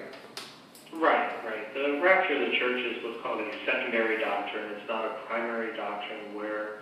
Right, 0.92 1.32
right. 1.44 1.74
The 1.74 2.00
rapture 2.00 2.34
of 2.34 2.50
the 2.50 2.56
church 2.56 2.80
is 2.80 3.02
what's 3.02 3.20
called 3.22 3.40
a 3.40 3.50
secondary 3.66 4.20
doctrine. 4.20 4.70
It's 4.72 4.88
not 4.88 5.04
a 5.04 5.14
primary 5.26 5.76
doctrine 5.76 6.34
where 6.34 6.81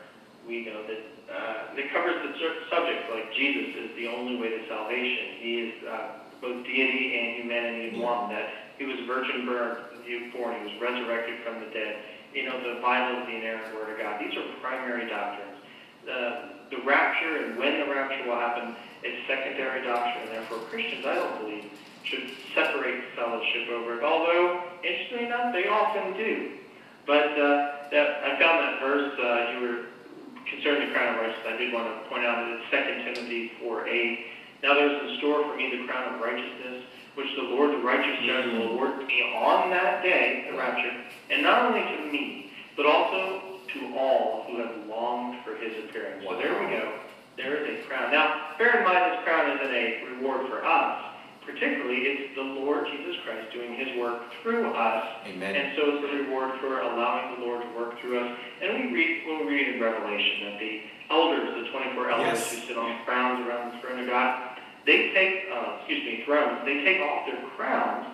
we 0.50 0.66
know 0.66 0.82
that 0.82 1.00
uh, 1.30 1.78
it 1.78 1.92
covers 1.94 2.18
the 2.26 2.34
subject 2.68 3.06
like 3.14 3.32
Jesus 3.32 3.70
is 3.78 3.94
the 3.94 4.08
only 4.08 4.36
way 4.36 4.50
to 4.50 4.66
salvation. 4.66 5.38
He 5.38 5.70
is 5.70 5.74
uh, 5.86 6.26
both 6.42 6.66
deity 6.66 7.14
and 7.14 7.42
humanity 7.42 7.94
in 7.94 8.02
one. 8.02 8.28
That 8.30 8.50
he 8.76 8.84
was 8.84 8.98
virgin 9.06 9.46
born, 9.46 9.78
he 10.04 10.64
was 10.66 10.74
resurrected 10.82 11.38
from 11.46 11.60
the 11.60 11.70
dead. 11.70 12.02
You 12.34 12.50
know, 12.50 12.58
the 12.58 12.80
Bible 12.82 13.22
is 13.22 13.26
the 13.26 13.36
inerrant 13.36 13.74
word 13.74 13.94
of 13.94 13.98
God. 13.98 14.20
These 14.20 14.36
are 14.36 14.42
primary 14.60 15.08
doctrines. 15.08 15.54
The, 16.04 16.50
the 16.70 16.82
rapture 16.82 17.44
and 17.44 17.56
when 17.56 17.78
the 17.80 17.86
rapture 17.86 18.26
will 18.26 18.38
happen 18.38 18.74
is 19.04 19.14
secondary 19.28 19.86
doctrine. 19.86 20.26
And 20.26 20.36
therefore, 20.36 20.58
Christians, 20.70 21.06
I 21.06 21.14
don't 21.14 21.40
believe, 21.42 21.64
should 22.02 22.30
separate 22.54 23.04
fellowship 23.14 23.68
over 23.68 23.98
it. 23.98 24.02
Although, 24.02 24.62
interestingly 24.82 25.26
enough, 25.26 25.52
they 25.52 25.68
often 25.68 26.16
do. 26.16 26.58
But 27.06 27.38
uh, 27.38 27.90
that, 27.90 28.24
I 28.24 28.38
found 28.38 28.58
that 28.66 28.80
verse 28.80 29.18
uh, 29.18 29.52
you 29.52 29.60
were 29.66 29.78
concerning 30.50 30.88
the 30.88 30.94
crown 30.94 31.14
of 31.14 31.20
righteousness. 31.22 31.46
I 31.48 31.56
did 31.56 31.72
want 31.72 31.86
to 31.88 32.08
point 32.08 32.24
out 32.24 32.44
that 32.44 32.58
it's 32.58 32.70
2 32.70 33.14
Timothy 33.14 33.52
4:8. 33.62 34.26
Now 34.62 34.74
there's 34.74 35.10
in 35.10 35.18
store 35.18 35.44
for 35.44 35.56
me 35.56 35.70
the 35.70 35.86
crown 35.86 36.14
of 36.14 36.20
righteousness, 36.20 36.84
which 37.14 37.28
the 37.36 37.42
Lord, 37.42 37.72
the 37.72 37.82
righteous 37.82 38.20
judge, 38.26 38.46
will 38.52 38.60
mm-hmm. 38.60 38.74
award 38.76 39.06
me 39.06 39.22
on 39.34 39.70
that 39.70 40.02
day, 40.02 40.48
the 40.50 40.56
rapture, 40.56 40.92
and 41.30 41.42
not 41.42 41.70
only 41.70 41.80
to 41.80 42.12
me, 42.12 42.52
but 42.76 42.86
also 42.86 43.42
to 43.72 43.94
all 43.96 44.44
who 44.48 44.58
have 44.58 44.86
longed 44.86 45.38
for 45.44 45.54
his 45.56 45.72
appearance. 45.84 46.24
Wow. 46.24 46.32
So 46.32 46.38
there 46.38 46.58
we 46.60 46.66
go. 46.70 46.92
There 47.36 47.56
is 47.64 47.80
a 47.80 47.82
crown. 47.86 48.10
Now, 48.10 48.54
bear 48.58 48.78
in 48.78 48.84
mind 48.84 49.12
this 49.12 49.24
crown 49.24 49.56
isn't 49.56 49.74
a 49.74 50.04
reward 50.12 50.48
for 50.48 50.64
us 50.64 51.09
particularly, 51.52 51.98
it's 52.06 52.34
the 52.34 52.42
Lord 52.42 52.86
Jesus 52.86 53.16
Christ 53.24 53.52
doing 53.52 53.74
his 53.74 53.98
work 53.98 54.22
through 54.42 54.70
us. 54.72 55.04
Amen. 55.26 55.54
And 55.54 55.76
so 55.76 55.94
it's 55.94 56.02
the 56.02 56.24
reward 56.24 56.58
for 56.60 56.80
allowing 56.80 57.38
the 57.38 57.46
Lord 57.46 57.62
to 57.62 57.70
work 57.78 58.00
through 58.00 58.20
us. 58.20 58.38
And 58.62 58.74
we 58.74 58.94
read, 58.94 59.26
when 59.26 59.46
we 59.46 59.52
read 59.54 59.74
in 59.74 59.80
Revelation 59.80 60.50
that 60.50 60.58
the 60.58 60.82
elders, 61.10 61.64
the 61.64 61.70
24 61.70 62.10
elders 62.10 62.38
yes. 62.38 62.52
who 62.52 62.66
sit 62.66 62.78
on 62.78 63.04
crowns 63.04 63.46
around 63.46 63.74
the 63.74 63.78
throne 63.80 64.00
of 64.00 64.06
God, 64.06 64.58
they 64.86 65.12
take, 65.12 65.50
uh, 65.52 65.78
excuse 65.78 66.04
me, 66.04 66.22
thrones, 66.24 66.62
they 66.64 66.84
take 66.84 67.00
off 67.02 67.26
their 67.26 67.42
crowns 67.56 68.06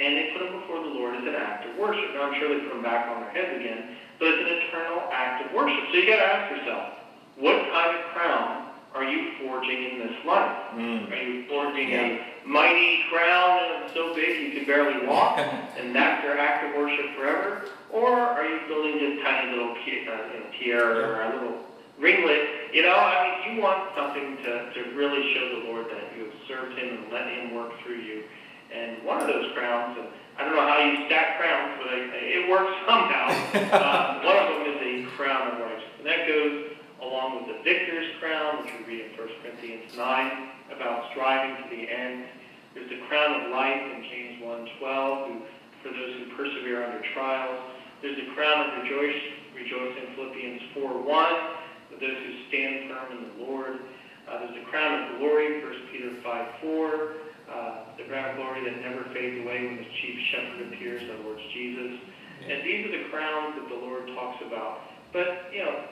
and 0.00 0.16
they 0.16 0.30
put 0.32 0.42
them 0.42 0.60
before 0.60 0.82
the 0.82 0.90
Lord 0.90 1.14
as 1.14 1.22
an 1.22 1.34
act 1.34 1.68
of 1.68 1.76
worship. 1.76 2.14
Now, 2.14 2.30
I'm 2.30 2.34
sure 2.40 2.48
they 2.48 2.64
put 2.64 2.74
them 2.74 2.82
back 2.82 3.06
on 3.08 3.22
their 3.22 3.30
heads 3.30 3.60
again, 3.60 3.96
but 4.18 4.28
it's 4.28 4.42
an 4.42 4.50
eternal 4.50 5.06
act 5.12 5.46
of 5.46 5.52
worship. 5.54 5.84
So 5.90 5.98
you 5.98 6.06
got 6.06 6.18
to 6.18 6.26
ask 6.26 6.50
yourself, 6.50 6.98
what 7.36 7.58
kind 7.70 7.98
of 7.98 8.02
crown 8.14 8.63
are 8.94 9.04
you 9.04 9.32
forging 9.42 9.90
in 9.90 9.98
this 9.98 10.24
life? 10.24 10.56
Mm. 10.74 11.10
Are 11.10 11.22
you 11.22 11.46
forging 11.48 11.90
yeah. 11.90 12.00
a 12.00 12.46
mighty 12.46 13.02
crown 13.10 13.90
so 13.92 14.14
big 14.14 14.52
you 14.52 14.58
can 14.58 14.66
barely 14.66 15.04
walk, 15.06 15.38
and 15.78 15.94
that's 15.94 16.22
your 16.22 16.38
act 16.38 16.64
of 16.64 16.80
worship 16.80 17.06
forever? 17.16 17.68
Or 17.90 18.10
are 18.16 18.46
you 18.46 18.60
building 18.68 18.98
this 18.98 19.24
tiny 19.24 19.50
little 19.50 19.72
uh, 19.72 19.86
you 19.86 20.04
know, 20.06 20.46
tiara 20.58 21.08
or 21.08 21.22
a 21.22 21.34
little 21.34 21.58
ringlet? 21.98 22.72
You 22.72 22.82
know, 22.82 22.94
I 22.94 23.46
mean, 23.46 23.56
you 23.56 23.62
want 23.62 23.94
something 23.96 24.36
to, 24.44 24.72
to 24.72 24.94
really 24.94 25.34
show 25.34 25.60
the 25.60 25.66
Lord 25.70 25.86
that 25.86 26.16
you 26.16 26.26
have 26.26 26.34
served 26.46 26.78
Him 26.78 27.02
and 27.02 27.12
let 27.12 27.26
Him 27.26 27.54
work 27.54 27.72
through 27.82 27.98
you. 27.98 28.24
And 28.72 29.02
one 29.04 29.20
of 29.20 29.26
those 29.26 29.52
crowns, 29.54 29.98
and 29.98 30.08
I 30.38 30.44
don't 30.44 30.54
know 30.54 30.66
how 30.66 30.78
you 30.78 31.06
stack 31.06 31.38
crowns, 31.38 31.80
but 31.82 31.92
it 31.94 32.48
works 32.48 32.74
somehow. 32.86 33.26
uh, 33.74 34.22
one 34.22 34.36
of 34.38 34.48
them 34.54 34.74
is 34.74 34.78
a 34.82 35.10
crown 35.16 35.52
of 35.52 35.60
righteousness. 35.60 35.98
And 35.98 36.06
that 36.06 36.26
goes 36.28 36.63
along 37.04 37.36
with 37.36 37.56
the 37.56 37.62
victor's 37.62 38.08
crown, 38.20 38.64
which 38.64 38.72
we 38.80 38.96
read 38.96 39.12
in 39.12 39.18
1 39.18 39.28
Corinthians 39.42 39.96
9, 39.96 40.48
about 40.76 41.10
striving 41.12 41.56
to 41.62 41.76
the 41.76 41.84
end. 41.90 42.24
There's 42.74 42.90
the 42.90 43.00
crown 43.06 43.44
of 43.44 43.50
life 43.52 43.82
in 43.94 44.02
James 44.02 44.42
1.12, 44.42 45.28
who, 45.28 45.40
for 45.82 45.90
those 45.92 46.14
who 46.18 46.36
persevere 46.36 46.84
under 46.84 47.04
trials. 47.12 47.60
There's 48.02 48.16
the 48.16 48.34
crown 48.34 48.68
of 48.68 48.82
rejoice, 48.82 49.20
rejoice 49.54 49.94
in 50.00 50.14
Philippians 50.16 50.62
4.1, 50.74 51.04
for 51.04 51.96
those 52.00 52.18
who 52.18 52.32
stand 52.48 52.90
firm 52.90 53.18
in 53.18 53.20
the 53.24 53.44
Lord. 53.44 53.80
Uh, 54.28 54.38
there's 54.40 54.54
the 54.54 54.70
crown 54.70 55.12
of 55.12 55.18
glory, 55.18 55.62
1 55.62 55.72
Peter 55.92 56.10
5.4, 56.24 57.12
uh, 57.52 57.84
the 57.98 58.04
crown 58.04 58.30
of 58.30 58.36
glory 58.36 58.64
that 58.64 58.80
never 58.80 59.04
fades 59.12 59.44
away 59.44 59.66
when 59.66 59.76
the 59.76 59.86
chief 60.00 60.18
shepherd 60.32 60.72
appears, 60.72 61.02
in 61.02 61.10
other 61.10 61.22
words, 61.28 61.42
Jesus. 61.52 62.00
And 62.48 62.64
these 62.64 62.86
are 62.86 62.92
the 62.92 63.04
crowns 63.10 63.54
that 63.56 63.68
the 63.68 63.80
Lord 63.80 64.08
talks 64.08 64.42
about. 64.44 64.80
But, 65.12 65.52
you 65.52 65.60
know, 65.60 65.84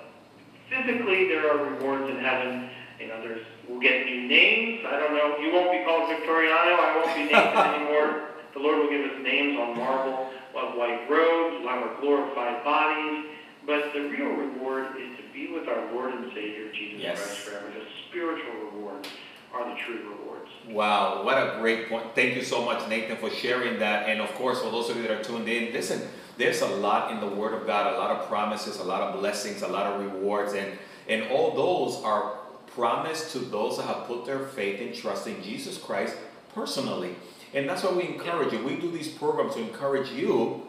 physically 0.73 1.29
there 1.29 1.51
are 1.53 1.65
rewards 1.75 2.09
in 2.11 2.19
heaven. 2.19 2.71
You 2.99 3.09
know, 3.09 3.21
there's 3.23 3.45
We'll 3.69 3.81
get 3.81 4.05
new 4.07 4.27
names. 4.29 4.85
I 4.87 4.99
don't 4.99 5.15
know. 5.15 5.39
You 5.39 5.53
won't 5.53 5.71
be 5.71 5.85
called 5.85 6.11
Victoriano. 6.11 6.77
I 6.77 6.97
won't 6.97 7.15
be 7.15 7.33
named 7.33 7.57
anymore. 7.57 8.29
The 8.53 8.59
Lord 8.59 8.79
will 8.79 8.91
give 8.91 9.11
us 9.11 9.23
names 9.23 9.59
on 9.59 9.79
marble. 9.79 10.31
We'll 10.53 10.77
white 10.77 11.09
robes. 11.09 11.57
We'll 11.61 11.69
our 11.69 12.01
glorified 12.01 12.65
bodies. 12.65 13.27
But 13.65 13.93
the 13.95 14.01
real 14.01 14.27
reward 14.31 14.97
is 14.99 15.17
to 15.17 15.23
be 15.33 15.53
with 15.53 15.69
our 15.69 15.93
Lord 15.93 16.13
and 16.13 16.33
Savior, 16.35 16.71
Jesus 16.73 17.01
Yes. 17.01 17.19
Christ, 17.19 17.39
forever. 17.39 17.67
The 17.69 17.85
spiritual 18.11 18.53
rewards 18.73 19.09
are 19.55 19.69
the 19.69 19.77
true 19.81 20.01
rewards. 20.19 20.51
Wow, 20.69 21.23
what 21.25 21.39
a 21.39 21.59
great 21.61 21.89
point. 21.89 22.15
Thank 22.15 22.35
you 22.35 22.43
so 22.43 22.65
much, 22.65 22.87
Nathan, 22.89 23.17
for 23.17 23.31
sharing 23.31 23.79
that. 23.79 24.09
And 24.09 24.21
of 24.21 24.35
course, 24.35 24.61
for 24.61 24.71
those 24.71 24.91
of 24.91 24.97
you 24.97 25.03
that 25.03 25.11
are 25.13 25.23
tuned 25.25 25.49
in, 25.49 25.73
listen, 25.73 26.03
there's 26.39 26.63
a 26.63 26.67
lot 26.67 27.13
in 27.13 27.21
the 27.21 27.29
Word 27.29 27.55
of 27.55 27.67
God, 27.67 27.95
a 27.95 27.99
lot 27.99 28.11
of 28.11 28.29
promises, 28.29 28.79
a 28.79 28.85
lot 28.85 29.03
of 29.03 29.21
blessings, 29.21 29.63
a 29.63 29.69
lot 29.69 29.87
of 29.87 30.01
rewards, 30.01 30.55
and, 30.55 30.79
and 31.09 31.31
all 31.31 31.55
those 31.55 32.03
are 32.03 32.39
promised 32.75 33.33
to 33.33 33.39
those 33.39 33.77
that 33.77 33.87
have 33.87 34.07
put 34.07 34.25
their 34.25 34.39
faith 34.39 34.81
and 34.81 34.95
trust 34.95 35.27
in 35.27 35.43
Jesus 35.43 35.79
Christ 35.79 36.17
personally. 36.55 37.15
And 37.55 37.69
that's 37.69 37.83
why 37.83 37.93
we 37.93 38.05
encourage 38.05 38.53
you. 38.53 38.65
We 38.65 38.77
do 38.77 38.91
these 38.91 39.09
programs 39.09 39.55
to 39.55 39.61
encourage 39.61 40.11
you 40.11 40.63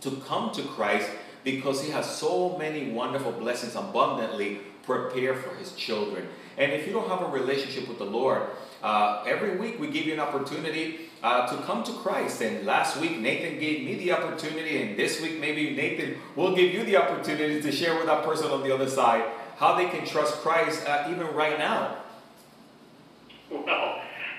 to 0.00 0.10
come 0.26 0.52
to 0.52 0.62
Christ 0.62 1.08
because 1.44 1.82
He 1.82 1.90
has 1.92 2.18
so 2.18 2.56
many 2.58 2.90
wonderful 2.90 3.32
blessings 3.32 3.76
abundantly 3.76 4.60
prepared 4.82 5.38
for 5.38 5.54
His 5.56 5.72
children. 5.72 6.26
And 6.58 6.72
if 6.72 6.86
you 6.86 6.92
don't 6.92 7.08
have 7.08 7.22
a 7.22 7.28
relationship 7.28 7.88
with 7.88 7.98
the 7.98 8.04
Lord, 8.04 8.42
uh, 8.82 9.24
every 9.26 9.56
week 9.56 9.78
we 9.78 9.88
give 9.88 10.06
you 10.06 10.12
an 10.12 10.20
opportunity 10.20 11.10
uh, 11.24 11.46
to 11.46 11.56
come 11.62 11.82
to 11.82 11.92
Christ. 11.94 12.42
And 12.42 12.66
last 12.66 13.00
week 13.00 13.18
Nathan 13.18 13.58
gave 13.58 13.82
me 13.84 13.94
the 13.96 14.12
opportunity, 14.12 14.82
and 14.82 14.96
this 14.98 15.20
week 15.22 15.40
maybe 15.40 15.74
Nathan 15.74 16.16
will 16.36 16.54
give 16.54 16.72
you 16.72 16.84
the 16.84 16.98
opportunity 16.98 17.60
to 17.62 17.72
share 17.72 17.96
with 17.96 18.06
that 18.06 18.22
person 18.24 18.50
on 18.50 18.62
the 18.62 18.72
other 18.72 18.88
side 18.88 19.24
how 19.56 19.74
they 19.74 19.86
can 19.88 20.04
trust 20.06 20.34
Christ 20.42 20.86
uh, 20.86 21.08
even 21.10 21.26
right 21.28 21.58
now. 21.58 21.96
Well, 23.50 23.64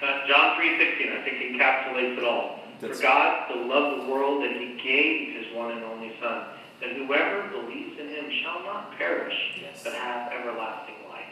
uh, 0.04 0.28
John 0.28 0.60
3.16, 0.60 1.20
I 1.20 1.24
think, 1.24 1.38
encapsulates 1.58 2.18
it 2.20 2.24
all. 2.24 2.60
That's- 2.80 3.00
For 3.00 3.04
God 3.04 3.46
so 3.50 3.56
loved 3.62 4.04
the 4.06 4.12
world 4.12 4.44
that 4.44 4.52
he 4.52 4.78
gave 4.84 5.42
his 5.42 5.56
one 5.56 5.72
and 5.72 5.84
only 5.84 6.12
Son, 6.22 6.44
that 6.82 6.92
whoever 6.92 7.48
believes 7.50 7.98
in 8.00 8.10
him 8.10 8.26
shall 8.44 8.62
not 8.64 8.96
perish, 8.98 9.34
Yes. 9.60 9.82
but 9.84 9.94
have 9.94 10.32
everlasting 10.34 10.96
life. 11.10 11.32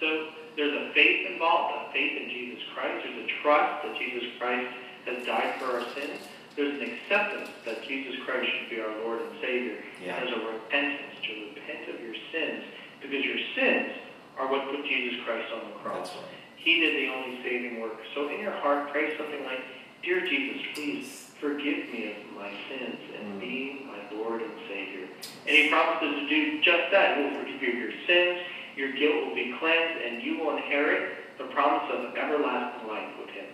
So 0.00 0.28
there's 0.56 0.74
a 0.74 0.92
faith 0.92 1.30
involved, 1.30 1.88
a 1.88 1.92
faith 1.92 2.20
in 2.20 2.28
Jesus 2.28 2.62
Christ. 2.74 3.06
There's 3.06 3.24
a 3.24 3.42
trust 3.42 3.84
that 3.86 3.96
Jesus 3.98 4.24
Christ 4.38 4.66
has 5.06 5.24
died 5.26 5.60
for 5.60 5.66
our 5.78 5.84
sins. 5.94 6.20
There's 6.56 6.74
an 6.80 6.90
acceptance 6.90 7.48
that 7.64 7.86
Jesus 7.86 8.16
Christ 8.24 8.50
should 8.50 8.70
be 8.70 8.80
our 8.80 8.92
Lord 9.04 9.22
and 9.22 9.30
Savior. 9.40 9.76
Yeah. 10.04 10.16
And 10.16 10.28
there's 10.28 10.36
a 10.38 10.46
repentance 10.46 11.14
to 11.22 11.30
repent 11.54 11.88
of 11.94 12.00
your 12.00 12.14
sins, 12.32 12.64
because 13.00 13.24
your 13.24 13.38
sins 13.54 13.92
are 14.38 14.50
what 14.50 14.68
put 14.70 14.84
Jesus 14.84 15.20
Christ 15.24 15.46
on 15.54 15.70
the 15.70 15.76
cross. 15.78 16.10
Right. 16.14 16.24
He 16.56 16.80
did 16.80 16.96
the 16.96 17.14
only 17.14 17.42
saving 17.42 17.80
work. 17.80 17.98
So 18.14 18.28
in 18.28 18.40
your 18.40 18.52
heart, 18.52 18.90
pray 18.92 19.16
something 19.16 19.44
like, 19.44 19.60
Dear 20.02 20.26
Jesus, 20.26 20.62
please 20.74 21.30
forgive 21.40 21.92
me 21.92 22.12
of 22.12 22.36
my 22.36 22.50
sins 22.68 22.98
and 23.18 23.34
Mm. 23.36 23.40
be 23.40 23.86
my 23.86 24.16
Lord 24.16 24.40
and 24.42 24.52
Savior. 24.68 25.06
And 25.46 25.56
he 25.56 25.68
promises 25.68 26.20
to 26.20 26.28
do 26.28 26.60
just 26.62 26.90
that. 26.90 27.16
He 27.18 27.24
will 27.24 27.40
forgive 27.40 27.62
you 27.62 27.68
your 27.72 27.92
sins, 28.06 28.40
your 28.76 28.92
guilt 28.92 29.26
will 29.28 29.34
be 29.34 29.54
cleansed, 29.58 30.02
and 30.04 30.22
you 30.22 30.38
will 30.38 30.56
inherit 30.56 31.36
the 31.38 31.44
promise 31.44 31.90
of 31.92 32.16
everlasting 32.16 32.88
life 32.88 33.08
with 33.18 33.28
him. 33.30 33.46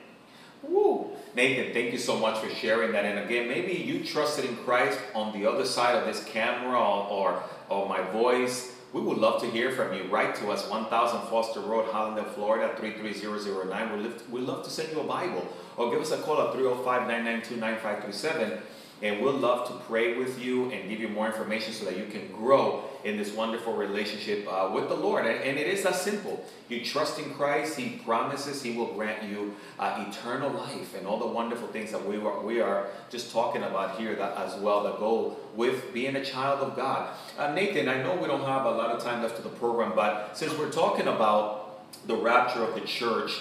Woo! 0.68 1.10
Nathan, 1.34 1.72
thank 1.72 1.92
you 1.92 1.98
so 1.98 2.18
much 2.18 2.38
for 2.38 2.48
sharing 2.54 2.92
that. 2.92 3.04
And 3.04 3.18
again, 3.18 3.48
maybe 3.48 3.72
you 3.72 4.04
trusted 4.04 4.44
in 4.46 4.56
Christ 4.56 4.98
on 5.14 5.38
the 5.38 5.46
other 5.46 5.64
side 5.64 5.96
of 5.96 6.06
this 6.06 6.24
camera 6.24 6.78
or, 6.78 7.42
or, 7.68 7.88
my 7.88 8.00
voice. 8.10 8.72
We 8.92 9.02
would 9.02 9.18
love 9.18 9.42
to 9.42 9.50
hear 9.50 9.72
from 9.72 9.92
you. 9.92 10.04
Write 10.04 10.34
to 10.36 10.50
us, 10.50 10.68
1000 10.70 11.28
Foster 11.28 11.60
Road, 11.60 11.90
Hallandale, 11.90 12.32
Florida, 12.34 12.74
33009. 12.78 13.92
We'd 13.92 14.02
love, 14.02 14.30
we'd 14.30 14.44
love 14.44 14.64
to 14.64 14.70
send 14.70 14.92
you 14.92 15.00
a 15.00 15.04
Bible. 15.04 15.46
Or 15.76 15.90
give 15.90 16.00
us 16.00 16.12
a 16.12 16.18
call 16.18 16.40
at 16.40 16.54
305 16.54 17.02
992 17.02 17.56
9537. 17.56 18.62
And 19.02 19.20
we'll 19.20 19.34
love 19.34 19.68
to 19.68 19.74
pray 19.84 20.16
with 20.16 20.42
you 20.42 20.70
and 20.70 20.88
give 20.88 21.00
you 21.00 21.08
more 21.08 21.26
information 21.26 21.74
so 21.74 21.84
that 21.84 21.98
you 21.98 22.06
can 22.06 22.28
grow 22.32 22.84
in 23.04 23.18
this 23.18 23.32
wonderful 23.32 23.74
relationship 23.74 24.46
uh, 24.50 24.70
with 24.72 24.88
the 24.88 24.94
Lord. 24.94 25.26
And, 25.26 25.42
and 25.44 25.58
it 25.58 25.66
is 25.66 25.82
that 25.82 25.96
simple. 25.96 26.44
You 26.70 26.82
trust 26.82 27.18
in 27.18 27.34
Christ, 27.34 27.78
He 27.78 28.00
promises 28.04 28.62
He 28.62 28.74
will 28.74 28.94
grant 28.94 29.22
you 29.22 29.54
uh, 29.78 30.06
eternal 30.08 30.50
life 30.50 30.96
and 30.96 31.06
all 31.06 31.18
the 31.18 31.26
wonderful 31.26 31.68
things 31.68 31.92
that 31.92 32.06
we 32.06 32.16
are, 32.16 32.40
we 32.40 32.60
are 32.60 32.88
just 33.10 33.32
talking 33.32 33.64
about 33.64 33.98
here 33.98 34.14
that, 34.16 34.36
as 34.38 34.58
well 34.60 34.82
that 34.84 34.98
go 34.98 35.36
with 35.54 35.92
being 35.92 36.16
a 36.16 36.24
child 36.24 36.60
of 36.60 36.74
God. 36.74 37.14
Uh, 37.38 37.52
Nathan, 37.52 37.88
I 37.88 38.02
know 38.02 38.16
we 38.16 38.26
don't 38.26 38.44
have 38.44 38.64
a 38.64 38.70
lot 38.70 38.90
of 38.90 39.02
time 39.02 39.22
left 39.22 39.36
to 39.36 39.42
the 39.42 39.50
program, 39.50 39.92
but 39.94 40.36
since 40.36 40.56
we're 40.56 40.72
talking 40.72 41.06
about 41.06 42.06
the 42.06 42.16
rapture 42.16 42.64
of 42.64 42.74
the 42.74 42.80
church, 42.80 43.32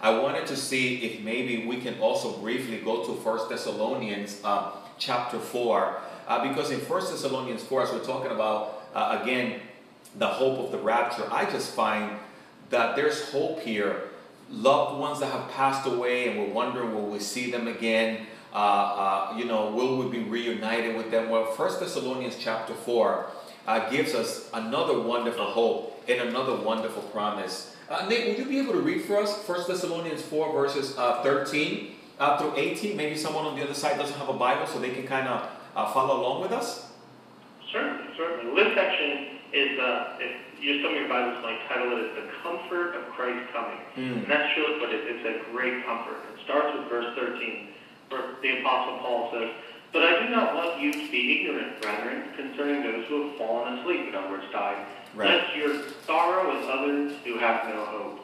I 0.00 0.18
wanted 0.18 0.46
to 0.48 0.56
see 0.56 0.96
if 0.96 1.22
maybe 1.22 1.66
we 1.66 1.80
can 1.80 1.98
also 1.98 2.36
briefly 2.38 2.78
go 2.78 3.06
to 3.06 3.14
First 3.22 3.48
Thessalonians 3.48 4.40
uh, 4.44 4.72
chapter 4.98 5.38
4. 5.38 6.00
Uh, 6.26 6.48
because 6.48 6.70
in 6.70 6.80
First 6.80 7.10
Thessalonians 7.10 7.62
4, 7.62 7.82
as 7.82 7.92
we're 7.92 8.04
talking 8.04 8.30
about, 8.30 8.82
uh, 8.94 9.18
again, 9.22 9.60
the 10.18 10.26
hope 10.26 10.58
of 10.58 10.72
the 10.72 10.78
rapture, 10.78 11.26
I 11.30 11.44
just 11.50 11.74
find 11.74 12.18
that 12.70 12.96
there's 12.96 13.30
hope 13.30 13.60
here. 13.60 14.08
Loved 14.50 14.98
ones 14.98 15.20
that 15.20 15.32
have 15.32 15.50
passed 15.50 15.86
away, 15.86 16.28
and 16.28 16.38
we're 16.38 16.54
wondering, 16.54 16.94
will 16.94 17.06
we 17.06 17.18
see 17.18 17.50
them 17.50 17.66
again? 17.66 18.26
Uh, 18.52 18.56
uh, 18.56 19.36
you 19.36 19.44
know, 19.44 19.70
will 19.70 19.98
we 19.98 20.10
be 20.10 20.24
reunited 20.24 20.96
with 20.96 21.10
them? 21.10 21.28
Well, 21.28 21.46
First 21.52 21.80
Thessalonians 21.80 22.36
chapter 22.38 22.72
4 22.72 23.26
uh, 23.66 23.90
gives 23.90 24.14
us 24.14 24.48
another 24.54 25.00
wonderful 25.00 25.44
hope 25.44 26.02
and 26.08 26.28
another 26.28 26.54
wonderful 26.54 27.02
promise. 27.04 27.74
Uh, 27.88 28.06
Nate, 28.08 28.28
will 28.28 28.44
you 28.44 28.48
be 28.48 28.58
able 28.58 28.72
to 28.74 28.80
read 28.80 29.02
for 29.02 29.20
us 29.20 29.42
First 29.44 29.68
Thessalonians 29.68 30.22
4, 30.22 30.52
verses 30.52 30.96
uh, 30.96 31.22
13 31.22 31.93
uh, 32.18 32.38
through 32.38 32.54
18? 32.56 32.96
Maybe 32.96 33.16
someone 33.16 33.44
on 33.44 33.56
the 33.56 33.62
other 33.64 33.74
side 33.74 33.98
doesn't 33.98 34.18
have 34.18 34.28
a 34.28 34.34
Bible, 34.34 34.66
so 34.66 34.78
they 34.78 34.90
can 34.90 35.06
kind 35.06 35.28
of 35.28 35.48
uh, 35.76 35.92
follow 35.92 36.20
along 36.20 36.42
with 36.42 36.52
us? 36.52 36.90
Certainly, 37.72 38.14
certainly. 38.16 38.54
This 38.62 38.74
section 38.74 39.38
is, 39.52 39.78
uh, 39.78 40.16
if 40.20 40.32
you 40.62 40.82
some 40.82 40.94
of 40.94 41.00
your 41.00 41.08
Bibles 41.08 41.42
might 41.42 41.60
title 41.68 41.92
it 41.98 42.10
as 42.10 42.14
the 42.24 42.30
comfort 42.42 42.94
of 42.96 43.04
Christ 43.12 43.52
coming. 43.52 43.78
And 43.96 44.26
that's 44.26 44.56
really 44.56 44.80
what 44.80 44.90
it 44.94 45.04
is. 45.06 45.20
It's 45.24 45.46
a 45.46 45.52
great 45.52 45.84
comfort. 45.84 46.16
It 46.32 46.40
starts 46.44 46.76
with 46.78 46.88
verse 46.88 47.14
13, 47.16 47.68
where 48.08 48.22
the 48.42 48.60
Apostle 48.60 48.98
Paul 48.98 49.30
says, 49.32 49.50
But 49.92 50.04
I 50.04 50.24
do 50.24 50.30
not 50.30 50.54
want 50.54 50.80
you 50.80 50.92
to 50.92 51.10
be 51.10 51.40
ignorant, 51.40 51.82
brethren, 51.82 52.24
concerning 52.36 52.82
those 52.82 53.06
who 53.08 53.28
have 53.28 53.36
fallen 53.38 53.78
asleep, 53.78 54.08
in 54.08 54.14
other 54.14 54.30
words, 54.30 54.44
died, 54.52 54.86
Right. 55.14 55.28
lest 55.30 55.56
your 55.56 55.82
sorrow 56.06 56.56
as 56.58 56.68
others 56.68 57.12
who 57.24 57.38
have 57.38 57.68
no 57.68 57.84
hope. 57.84 58.23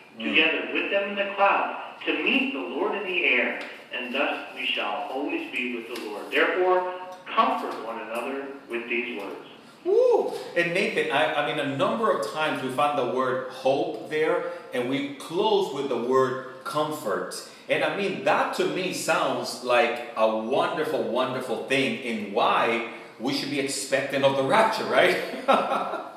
Mm. 0.21 0.29
together 0.29 0.69
with 0.73 0.91
them 0.91 1.09
in 1.09 1.15
the 1.15 1.33
cloud 1.35 1.77
to 2.05 2.13
meet 2.23 2.53
the 2.53 2.59
Lord 2.59 2.95
in 2.95 3.03
the 3.03 3.25
air, 3.25 3.61
and 3.93 4.13
thus 4.13 4.47
we 4.55 4.65
shall 4.65 5.07
always 5.11 5.51
be 5.51 5.75
with 5.75 5.95
the 5.95 6.09
Lord. 6.09 6.31
Therefore, 6.31 6.93
comfort 7.33 7.85
one 7.85 8.01
another 8.01 8.45
with 8.69 8.87
these 8.87 9.19
words. 9.19 9.47
Woo! 9.83 10.33
And 10.55 10.73
Nathan, 10.73 11.11
I, 11.11 11.33
I 11.33 11.47
mean, 11.47 11.59
a 11.59 11.75
number 11.75 12.11
of 12.11 12.31
times 12.31 12.61
we 12.61 12.69
find 12.69 12.97
the 12.97 13.15
word 13.15 13.49
hope 13.49 14.09
there, 14.09 14.51
and 14.73 14.89
we 14.89 15.15
close 15.15 15.73
with 15.73 15.89
the 15.89 15.97
word 15.97 16.63
comfort. 16.63 17.35
And 17.67 17.83
I 17.83 17.97
mean, 17.97 18.23
that 18.25 18.53
to 18.55 18.65
me 18.65 18.93
sounds 18.93 19.63
like 19.63 20.11
a 20.15 20.37
wonderful, 20.37 21.03
wonderful 21.03 21.67
thing 21.67 21.99
in 21.99 22.33
why 22.33 22.91
we 23.19 23.33
should 23.33 23.49
be 23.49 23.59
expecting 23.59 24.23
of 24.23 24.35
the 24.37 24.43
rapture, 24.43 24.85
right? 24.85 25.17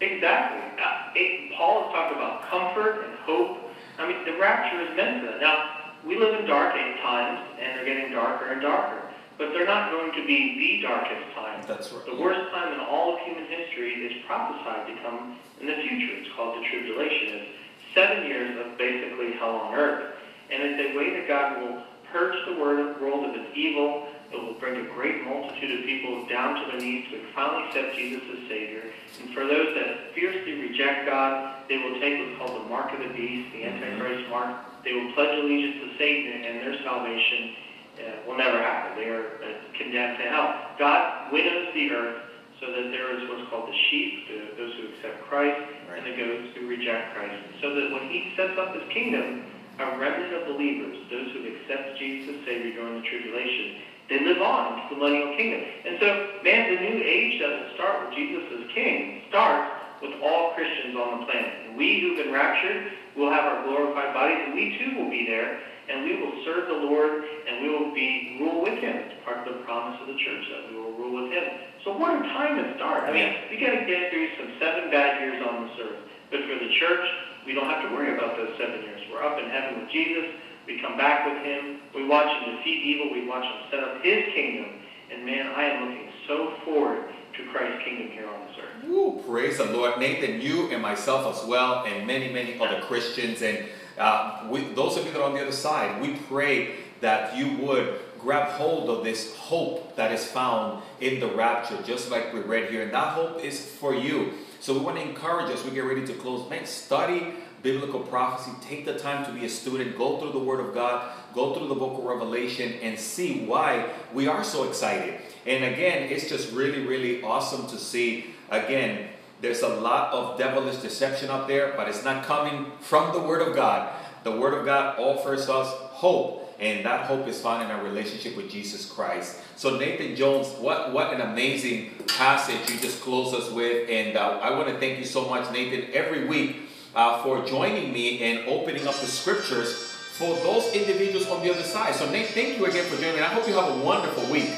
Exactly. 0.00 0.82
Uh, 0.84 1.10
it, 1.14 1.43
Paul 1.56 1.84
has 1.84 1.92
talked 1.92 2.12
about 2.16 2.42
comfort 2.50 3.04
and 3.06 3.18
hope. 3.20 3.58
I 3.98 4.08
mean, 4.08 4.24
the 4.24 4.38
rapture 4.38 4.80
is 4.82 4.96
meant 4.96 5.20
for 5.20 5.32
that. 5.32 5.40
Now, 5.40 5.94
we 6.04 6.18
live 6.18 6.38
in 6.38 6.46
dark 6.46 6.74
times, 6.74 7.40
and 7.58 7.78
they're 7.78 7.84
getting 7.84 8.12
darker 8.12 8.52
and 8.52 8.60
darker. 8.60 9.00
But 9.38 9.50
they're 9.52 9.66
not 9.66 9.90
going 9.90 10.12
to 10.12 10.26
be 10.26 10.58
the 10.58 10.86
darkest 10.86 11.34
time. 11.34 11.64
That's 11.66 11.90
right. 11.92 12.06
The 12.06 12.16
worst 12.20 12.50
time 12.52 12.72
in 12.72 12.80
all 12.80 13.14
of 13.14 13.20
human 13.20 13.46
history 13.46 13.90
is 14.06 14.24
prophesied 14.26 14.86
to 14.86 15.02
come 15.02 15.38
in 15.60 15.66
the 15.66 15.74
future. 15.74 16.14
It's 16.22 16.30
called 16.36 16.62
the 16.62 16.68
tribulation. 16.68 17.40
It's 17.40 17.50
seven 17.94 18.26
years 18.26 18.54
of 18.64 18.78
basically 18.78 19.32
hell 19.32 19.56
on 19.56 19.74
earth. 19.74 20.14
And 20.50 20.62
it's 20.62 20.94
a 20.94 20.96
way 20.96 21.18
that 21.18 21.26
God 21.26 21.62
will 21.62 21.82
purge 22.12 22.36
the 22.46 22.60
world 22.60 23.24
of 23.28 23.34
its 23.34 23.50
evil 23.56 24.06
It 24.34 24.42
will 24.42 24.58
bring 24.58 24.84
a 24.84 24.88
great 24.90 25.22
multitude 25.24 25.78
of 25.78 25.86
people 25.86 26.26
down 26.26 26.58
to 26.58 26.72
their 26.72 26.80
knees 26.80 27.06
to 27.12 27.22
finally 27.34 27.68
accept 27.68 27.94
Jesus 27.94 28.22
as 28.34 28.48
Savior. 28.48 28.82
And 29.22 29.30
for 29.30 29.46
those 29.46 29.74
that 29.78 30.12
fiercely 30.14 30.58
reject 30.58 31.06
God, 31.06 31.62
they 31.68 31.78
will 31.78 32.00
take 32.00 32.18
what's 32.18 32.38
called 32.38 32.64
the 32.64 32.68
mark 32.68 32.92
of 32.92 32.98
the 32.98 33.14
beast, 33.14 33.52
the 33.52 33.64
Antichrist 33.64 34.28
mark. 34.28 34.82
They 34.82 34.92
will 34.92 35.12
pledge 35.14 35.38
allegiance 35.38 35.78
to 35.86 35.98
Satan, 35.98 36.44
and 36.44 36.60
their 36.60 36.82
salvation 36.82 37.54
uh, 37.94 38.26
will 38.26 38.36
never 38.36 38.58
happen. 38.58 38.98
They 38.98 39.08
are 39.08 39.38
uh, 39.38 39.54
condemned 39.78 40.18
to 40.18 40.24
hell. 40.26 40.74
God 40.78 41.32
winnows 41.32 41.70
the 41.72 41.90
earth 41.92 42.22
so 42.58 42.66
that 42.66 42.90
there 42.90 43.14
is 43.14 43.28
what's 43.28 43.48
called 43.50 43.68
the 43.70 43.78
sheep, 43.90 44.28
the, 44.28 44.56
those 44.58 44.74
who 44.74 44.88
accept 44.94 45.22
Christ, 45.30 45.62
right. 45.88 46.02
and 46.02 46.06
the 46.10 46.16
goats 46.18 46.58
who 46.58 46.66
reject 46.66 47.14
Christ. 47.14 47.38
So 47.62 47.74
that 47.74 47.90
when 47.92 48.08
he 48.10 48.34
sets 48.36 48.58
up 48.58 48.74
his 48.74 48.82
kingdom, 48.90 49.46
a 49.78 49.98
remnant 49.98 50.34
of 50.34 50.46
believers, 50.46 50.98
those 51.10 51.30
who 51.32 51.46
accept 51.54 51.98
Jesus 51.98 52.34
as 52.34 52.44
Savior 52.44 52.74
during 52.74 53.02
the 53.02 53.06
tribulation, 53.08 53.93
they 54.08 54.20
live 54.20 54.42
on 54.42 54.78
into 54.78 54.94
the 54.94 55.00
millennial 55.00 55.36
kingdom. 55.36 55.60
And 55.86 55.96
so, 56.00 56.08
man, 56.44 56.74
the 56.74 56.80
new 56.80 56.98
age 57.02 57.40
doesn't 57.40 57.74
start 57.74 58.04
with 58.04 58.14
Jesus 58.16 58.44
as 58.52 58.68
king. 58.74 59.22
It 59.22 59.22
starts 59.28 59.80
with 60.02 60.12
all 60.20 60.52
Christians 60.52 60.96
on 60.96 61.20
the 61.20 61.26
planet. 61.26 61.68
And 61.68 61.76
we 61.76 62.00
who've 62.00 62.18
been 62.20 62.32
raptured 62.32 62.92
will 63.16 63.30
have 63.30 63.44
our 63.44 63.64
glorified 63.64 64.12
bodies, 64.12 64.44
and 64.44 64.54
we 64.54 64.76
too 64.76 65.00
will 65.00 65.08
be 65.08 65.24
there, 65.24 65.60
and 65.88 66.04
we 66.04 66.20
will 66.20 66.36
serve 66.44 66.68
the 66.68 66.80
Lord, 66.84 67.24
and 67.48 67.62
we 67.62 67.68
will 67.72 67.94
be 67.94 68.36
rule 68.40 68.60
with 68.60 68.76
him. 68.80 68.96
It's 69.08 69.24
part 69.24 69.46
of 69.46 69.54
the 69.54 69.64
promise 69.64 69.96
of 70.00 70.08
the 70.08 70.18
church 70.20 70.44
that 70.52 70.68
we 70.68 70.76
will 70.76 70.92
rule 70.92 71.24
with 71.24 71.32
him. 71.32 71.44
So 71.84 71.96
what 71.96 72.16
a 72.16 72.22
time 72.32 72.56
to 72.56 72.74
start. 72.76 73.08
I 73.08 73.12
mean, 73.12 73.28
we 73.48 73.60
got 73.60 73.72
to 73.72 73.84
get 73.84 74.10
through 74.10 74.28
some 74.36 74.52
seven 74.60 74.90
bad 74.90 75.20
years 75.20 75.40
on 75.44 75.68
this 75.68 75.76
earth. 75.80 76.00
But 76.30 76.40
for 76.48 76.56
the 76.56 76.72
church, 76.80 77.06
we 77.46 77.52
don't 77.52 77.68
have 77.68 77.84
to 77.88 77.94
worry 77.94 78.16
about 78.16 78.36
those 78.36 78.52
seven 78.58 78.82
years. 78.82 79.00
We're 79.12 79.22
up 79.22 79.38
in 79.38 79.48
heaven 79.48 79.80
with 79.80 79.90
Jesus. 79.92 80.24
We 80.66 80.80
come 80.80 80.96
back 80.96 81.26
with 81.26 81.44
him. 81.44 81.80
We 81.94 82.06
watch 82.06 82.26
him 82.26 82.56
defeat 82.56 82.82
evil. 82.82 83.12
We 83.12 83.28
watch 83.28 83.44
him 83.44 83.62
set 83.70 83.84
up 83.84 84.02
his 84.02 84.32
kingdom. 84.34 84.80
And 85.12 85.24
man, 85.26 85.48
I 85.54 85.64
am 85.64 85.88
looking 85.88 86.08
so 86.26 86.54
forward 86.64 87.04
to 87.36 87.50
Christ's 87.50 87.84
kingdom 87.84 88.08
here 88.08 88.28
on 88.28 88.46
this 88.46 88.56
earth. 88.58 89.26
Praise 89.26 89.58
the 89.58 89.66
Lord. 89.66 89.98
Nathan, 89.98 90.40
you 90.40 90.70
and 90.70 90.80
myself 90.80 91.36
as 91.36 91.46
well, 91.46 91.84
and 91.84 92.06
many, 92.06 92.32
many 92.32 92.58
other 92.58 92.80
Christians. 92.82 93.42
And 93.42 93.66
uh, 93.98 94.46
we, 94.48 94.62
those 94.74 94.96
of 94.96 95.04
you 95.04 95.12
that 95.12 95.20
are 95.20 95.24
on 95.24 95.34
the 95.34 95.42
other 95.42 95.52
side, 95.52 96.00
we 96.00 96.14
pray 96.28 96.76
that 97.00 97.36
you 97.36 97.56
would 97.58 98.00
grab 98.18 98.52
hold 98.52 98.88
of 98.88 99.04
this 99.04 99.36
hope 99.36 99.96
that 99.96 100.10
is 100.12 100.24
found 100.24 100.82
in 101.00 101.20
the 101.20 101.26
rapture, 101.28 101.78
just 101.82 102.10
like 102.10 102.32
we 102.32 102.40
read 102.40 102.70
here. 102.70 102.82
And 102.82 102.92
that 102.94 103.12
hope 103.12 103.44
is 103.44 103.64
for 103.64 103.94
you. 103.94 104.32
So 104.60 104.72
we 104.72 104.80
want 104.80 104.96
to 104.96 105.02
encourage 105.02 105.50
us, 105.50 105.62
we 105.64 105.72
get 105.72 105.84
ready 105.84 106.06
to 106.06 106.14
close. 106.14 106.48
Man, 106.48 106.64
study 106.64 107.34
biblical 107.64 108.00
prophecy. 108.00 108.52
Take 108.60 108.84
the 108.84 108.96
time 108.96 109.24
to 109.24 109.32
be 109.32 109.46
a 109.46 109.48
student. 109.48 109.98
Go 109.98 110.20
through 110.20 110.32
the 110.32 110.38
Word 110.38 110.60
of 110.60 110.74
God. 110.74 111.10
Go 111.34 111.54
through 111.54 111.66
the 111.66 111.74
book 111.74 111.98
of 111.98 112.04
Revelation 112.04 112.74
and 112.82 112.96
see 112.96 113.44
why 113.46 113.88
we 114.12 114.28
are 114.28 114.44
so 114.44 114.68
excited. 114.68 115.18
And 115.46 115.64
again, 115.64 116.12
it's 116.12 116.28
just 116.28 116.52
really, 116.52 116.86
really 116.86 117.22
awesome 117.22 117.66
to 117.68 117.78
see. 117.78 118.26
Again, 118.50 119.08
there's 119.40 119.62
a 119.62 119.68
lot 119.68 120.12
of 120.12 120.38
devilish 120.38 120.76
deception 120.76 121.30
up 121.30 121.48
there, 121.48 121.72
but 121.74 121.88
it's 121.88 122.04
not 122.04 122.24
coming 122.24 122.70
from 122.80 123.12
the 123.12 123.20
Word 123.20 123.40
of 123.40 123.56
God. 123.56 123.92
The 124.22 124.32
Word 124.32 124.54
of 124.54 124.64
God 124.64 124.98
offers 125.00 125.48
us 125.48 125.68
hope. 125.72 126.42
And 126.60 126.86
that 126.86 127.06
hope 127.06 127.26
is 127.26 127.40
found 127.40 127.64
in 127.64 127.70
our 127.70 127.82
relationship 127.82 128.36
with 128.36 128.48
Jesus 128.48 128.86
Christ. 128.86 129.40
So 129.56 129.76
Nathan 129.76 130.14
Jones, 130.14 130.48
what, 130.60 130.92
what 130.92 131.12
an 131.12 131.20
amazing 131.20 131.90
passage 132.06 132.70
you 132.70 132.78
just 132.78 133.00
closed 133.00 133.34
us 133.34 133.50
with. 133.50 133.90
And 133.90 134.16
uh, 134.16 134.38
I 134.40 134.56
want 134.56 134.68
to 134.68 134.78
thank 134.78 134.98
you 134.98 135.04
so 135.04 135.28
much, 135.28 135.50
Nathan. 135.52 135.92
Every 135.92 136.26
week 136.26 136.68
uh, 136.94 137.22
for 137.22 137.44
joining 137.44 137.92
me 137.92 138.22
and 138.22 138.48
opening 138.48 138.86
up 138.86 138.94
the 138.94 139.06
scriptures 139.06 139.72
for 140.18 140.36
those 140.36 140.72
individuals 140.72 141.28
on 141.28 141.42
the 141.42 141.50
other 141.50 141.62
side. 141.62 141.94
So, 141.94 142.08
Nate, 142.10 142.28
thank 142.28 142.58
you 142.58 142.66
again 142.66 142.84
for 142.84 142.96
joining 143.00 143.16
me. 143.16 143.22
I 143.22 143.34
hope 143.34 143.48
you 143.48 143.54
have 143.54 143.68
a 143.68 143.84
wonderful 143.84 144.24
week. 144.30 144.50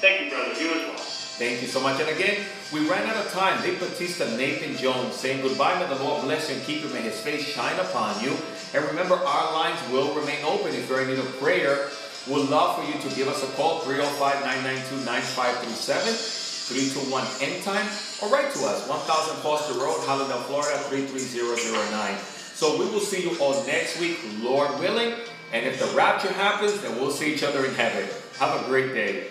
Thank 0.00 0.24
you, 0.24 0.30
brother. 0.30 0.54
You 0.60 0.70
as 0.70 0.88
well. 0.88 0.96
Thank 1.36 1.62
you 1.62 1.68
so 1.68 1.80
much. 1.80 2.00
And 2.00 2.08
again, 2.08 2.40
we 2.72 2.88
ran 2.88 3.08
out 3.08 3.16
of 3.16 3.30
time. 3.32 3.60
Vic 3.62 3.80
Batista, 3.80 4.24
Nathan 4.36 4.76
Jones 4.76 5.14
saying 5.16 5.42
goodbye. 5.42 5.78
May 5.78 5.86
the 5.92 6.02
Lord 6.02 6.22
bless 6.22 6.48
you 6.48 6.56
and 6.56 6.64
keep 6.64 6.82
you. 6.82 6.88
May 6.90 7.02
his 7.02 7.20
face 7.20 7.42
shine 7.42 7.78
upon 7.80 8.22
you. 8.22 8.36
And 8.72 8.84
remember, 8.84 9.16
our 9.16 9.52
lines 9.52 9.78
will 9.90 10.14
remain 10.14 10.44
open 10.44 10.74
if 10.74 10.88
you're 10.88 11.02
in 11.02 11.08
need 11.08 11.18
of 11.18 11.26
prayer. 11.40 11.90
We'd 12.26 12.48
love 12.48 12.78
for 12.78 12.84
you 12.90 12.98
to 13.02 13.16
give 13.16 13.28
us 13.28 13.42
a 13.42 13.48
call, 13.56 13.80
305 13.80 14.40
992 14.40 15.04
9537. 15.04 16.43
321 16.64 17.26
Anytime, 17.44 17.86
or 18.22 18.32
write 18.32 18.50
to 18.54 18.64
us, 18.64 18.88
1000 18.88 19.36
Foster 19.42 19.74
Road, 19.78 20.00
Hallandale, 20.08 20.42
Florida, 20.44 20.78
33009. 20.88 22.16
So 22.54 22.78
we 22.78 22.86
will 22.86 23.00
see 23.00 23.28
you 23.28 23.36
all 23.38 23.52
next 23.66 24.00
week, 24.00 24.18
Lord 24.40 24.70
willing. 24.80 25.12
And 25.52 25.66
if 25.66 25.78
the 25.78 25.94
rapture 25.96 26.32
happens, 26.32 26.80
then 26.80 26.96
we'll 26.96 27.10
see 27.10 27.34
each 27.34 27.42
other 27.42 27.66
in 27.66 27.74
heaven. 27.74 28.08
Have 28.38 28.62
a 28.62 28.64
great 28.66 28.94
day. 28.94 29.28